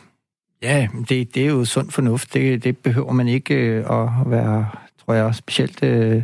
[0.62, 2.34] Ja, det, det er jo sund fornuft.
[2.34, 4.70] Det, det behøver man ikke øh, at være,
[5.06, 6.24] tror jeg, specielt øh,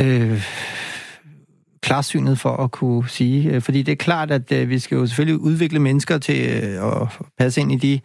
[0.00, 0.42] øh,
[1.82, 3.60] klarsynet for at kunne sige.
[3.60, 7.08] Fordi det er klart, at øh, vi skal jo selvfølgelig udvikle mennesker til øh, at
[7.38, 8.00] passe ind i de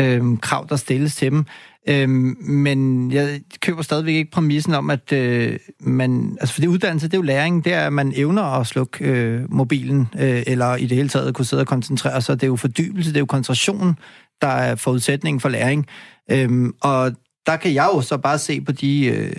[0.00, 1.44] øh, krav, der stilles til dem.
[1.88, 6.36] Øh, men jeg køber stadigvæk ikke præmissen om, at øh, man...
[6.40, 7.64] Altså, for det uddannelse, det er jo læring.
[7.64, 11.34] Det er, at man evner at slukke øh, mobilen, øh, eller i det hele taget
[11.34, 12.40] kunne sidde og koncentrere sig.
[12.40, 13.98] Det er jo fordybelse, det er jo koncentration,
[14.40, 15.86] der er forudsætningen for læring.
[16.30, 17.12] Øh, og
[17.46, 19.06] der kan jeg jo så bare se på de...
[19.06, 19.32] Øh,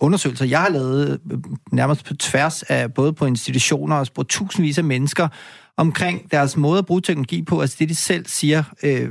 [0.00, 1.38] undersøgelser, jeg har lavet øh,
[1.72, 5.28] nærmest på tværs af både på institutioner og på tusindvis af mennesker
[5.76, 9.08] omkring deres måde at bruge teknologi på, altså det, de selv siger, øh,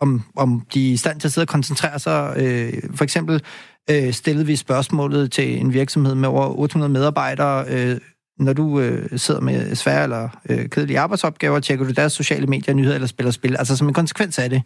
[0.00, 2.34] om, om de er i stand til at sidde og koncentrere sig.
[2.36, 3.42] Øh, for eksempel
[3.90, 8.00] øh, stillede vi spørgsmålet til en virksomhed med over 800 medarbejdere, øh,
[8.38, 12.74] når du øh, sidder med svære eller øh, kedelige arbejdsopgaver, tjekker du deres sociale medier,
[12.74, 14.62] nyheder eller spiller spil, altså som en konsekvens af det.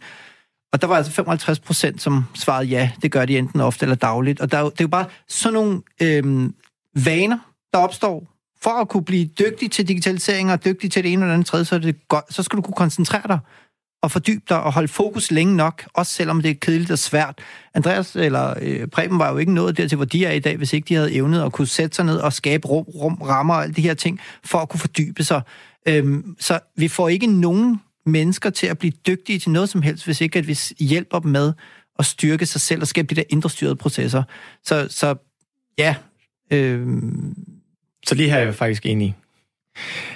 [0.73, 3.95] Og der var altså 55 procent, som svarede ja, det gør de enten ofte eller
[3.95, 4.41] dagligt.
[4.41, 6.49] Og der, det er jo bare sådan nogle øh,
[7.05, 7.37] vaner,
[7.73, 8.36] der opstår.
[8.61, 11.65] For at kunne blive dygtig til digitalisering og dygtig til det ene eller andet tredje,
[11.65, 13.39] så, er det godt, så skal du kunne koncentrere dig
[14.01, 17.39] og fordybe dig og holde fokus længe nok, også selvom det er kedeligt og svært.
[17.73, 20.73] Andreas eller øh, Preben var jo ikke nået dertil, hvor de er i dag, hvis
[20.73, 23.63] ikke de havde evnet at kunne sætte sig ned og skabe rum, rum rammer og
[23.63, 25.41] alle de her ting, for at kunne fordybe sig.
[25.87, 30.05] Øhm, så vi får ikke nogen mennesker til at blive dygtige til noget som helst,
[30.05, 31.53] hvis ikke at vi hjælper dem med
[31.99, 34.23] at styrke sig selv og skabe de der indre styrede processer.
[34.63, 35.15] Så, så
[35.77, 35.95] ja.
[36.51, 36.87] Øh...
[38.07, 39.15] Så lige her er jeg faktisk enig.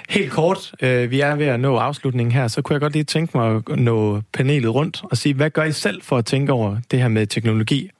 [0.08, 3.04] Helt kort, øh, vi er ved at nå afslutningen her, så kunne jeg godt lige
[3.04, 6.52] tænke mig at nå panelet rundt og sige, hvad gør I selv for at tænke
[6.52, 7.90] over det her med teknologi?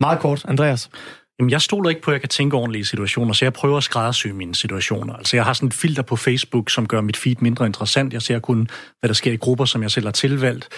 [0.00, 0.90] Meget kort, Andreas.
[1.38, 3.76] Jamen, jeg stoler ikke på, at jeg kan tænke ordentligt i situationer, så jeg prøver
[3.76, 5.14] at skræddersy mine situationer.
[5.14, 8.12] Altså, jeg har sådan et filter på Facebook, som gør mit feed mindre interessant.
[8.12, 8.68] Jeg ser kun,
[9.00, 10.68] hvad der sker i grupper, som jeg selv har tilvalgt.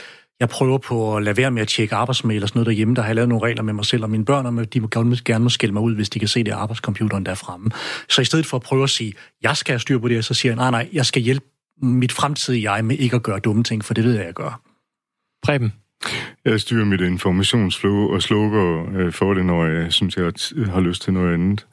[0.40, 2.94] Jeg prøver på at lade være med at tjekke arbejdsmail og sådan noget derhjemme.
[2.94, 4.88] Der har jeg lavet nogle regler med mig selv og mine børn, og de må
[4.90, 7.70] gerne, gerne må skælde mig ud, hvis de kan se det arbejdscomputeren der fremme.
[8.08, 10.34] Så i stedet for at prøve at sige, jeg skal have styr på det, så
[10.34, 11.46] siger jeg, nej, nej, jeg skal hjælpe
[11.82, 14.60] mit fremtidige jeg med ikke at gøre dumme ting, for det ved jeg, jeg gør.
[15.42, 15.72] Preben?
[16.44, 20.32] Jeg styrer mit informationsflow og slukker øh, for det, når jeg synes, jeg
[20.66, 21.66] har lyst til noget andet.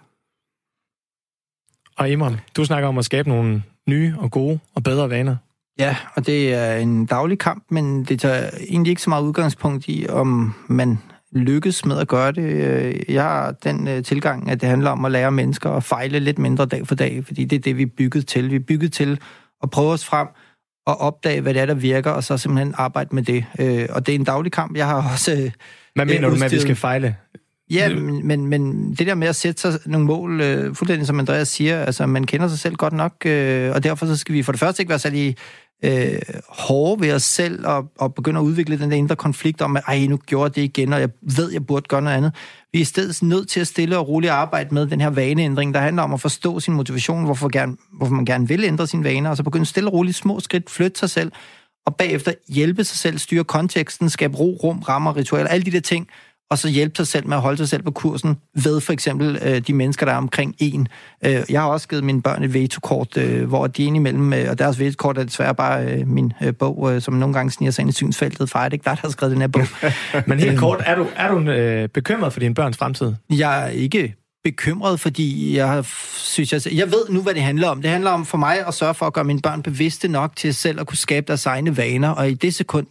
[1.97, 5.35] Og Imran, du snakker om at skabe nogle nye og gode og bedre vaner.
[5.79, 9.87] Ja, og det er en daglig kamp, men det tager egentlig ikke så meget udgangspunkt
[9.87, 10.97] i, om man
[11.31, 13.03] lykkes med at gøre det.
[13.09, 16.39] Jeg har den øh, tilgang, at det handler om at lære mennesker at fejle lidt
[16.39, 18.51] mindre dag for dag, fordi det er det, vi er bygget til.
[18.51, 19.19] Vi er bygget til
[19.63, 20.27] at prøve os frem
[20.85, 23.45] og opdage, hvad det er, der virker, og så simpelthen arbejde med det.
[23.59, 24.77] Øh, og det er en daglig kamp.
[24.77, 25.31] Jeg har også...
[25.31, 25.51] Øh,
[25.95, 27.15] hvad mener du med, at vi skal fejle?
[27.71, 31.19] Ja, men, men, men det der med at sætte sig nogle mål, øh, fuldstændig som
[31.19, 34.43] Andreas siger, altså man kender sig selv godt nok, øh, og derfor så skal vi
[34.43, 35.35] for det første ikke være særlig
[35.83, 36.19] øh,
[36.49, 39.83] hårde ved os selv og, og begynde at udvikle den der indre konflikt om, at
[39.87, 42.31] ej, nu gjorde det igen, og jeg ved, jeg burde gøre noget andet.
[42.73, 45.73] Vi er i stedet nødt til at stille og roligt arbejde med den her vaneændring,
[45.73, 49.03] der handler om at forstå sin motivation, hvorfor, gerne, hvorfor man gerne vil ændre sine
[49.03, 51.31] vaner, og så begynde stille og roligt små skridt, flytte sig selv,
[51.85, 55.79] og bagefter hjælpe sig selv, styre konteksten, skabe ro, rum, rammer, ritualer, alle de der
[55.79, 56.07] ting,
[56.51, 59.39] og så hjælpe sig selv med at holde sig selv på kursen ved for eksempel
[59.41, 60.87] øh, de mennesker, der er omkring en.
[61.25, 64.59] Øh, jeg har også givet mine børn et vetokort, øh, hvor de indimellem, øh, og
[64.59, 67.81] deres vetokort er desværre bare øh, min øh, bog, øh, som nogle gange sniger sig
[67.81, 69.67] ind i synsfeltet, for det ikke dig, der har skrevet den her bog.
[70.27, 73.13] Men helt kort, er du, er du øh, bekymret for dine børns fremtid?
[73.29, 75.85] Jeg er ikke bekymret, fordi jeg
[76.15, 77.81] synes, jeg, jeg ved nu, hvad det handler om.
[77.81, 80.53] Det handler om for mig at sørge for at gøre mine børn bevidste nok til
[80.53, 82.87] selv at kunne skabe deres egne vaner, og i det sekund,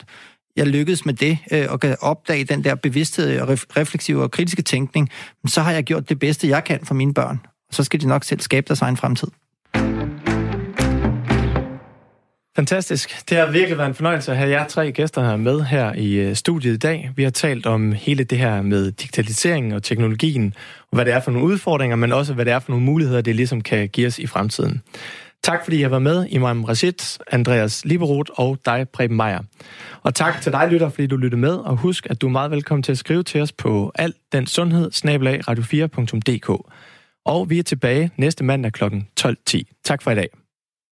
[0.57, 4.31] jeg lykkedes med det, øh, og kan opdage den der bevidsthed og ref- refleksive og
[4.31, 5.09] kritiske tænkning,
[5.47, 7.41] så har jeg gjort det bedste, jeg kan for mine børn.
[7.71, 9.29] Så skal de nok selv skabe deres egen fremtid.
[12.57, 13.31] Fantastisk.
[13.31, 16.15] Det har virkelig været en fornøjelse at have jer tre gæster her med her i
[16.15, 17.11] øh, studiet i dag.
[17.17, 21.21] Vi har talt om hele det her med digitaliseringen og teknologien, og hvad det er
[21.21, 24.07] for nogle udfordringer, men også hvad det er for nogle muligheder, det ligesom kan give
[24.07, 24.83] os i fremtiden.
[25.43, 29.41] Tak fordi I har været med, Imam Rashid, Andreas Liberoth og dig, Preben Meier.
[30.03, 32.51] Og tak til dig, lytter, fordi du lyttede med, og husk, at du er meget
[32.51, 34.91] velkommen til at skrive til os på alt den sundhed,
[35.49, 36.73] radio4.dk.
[37.25, 38.85] Og vi er tilbage næste mandag kl.
[39.21, 39.63] 12.10.
[39.85, 40.42] Tak for i dag.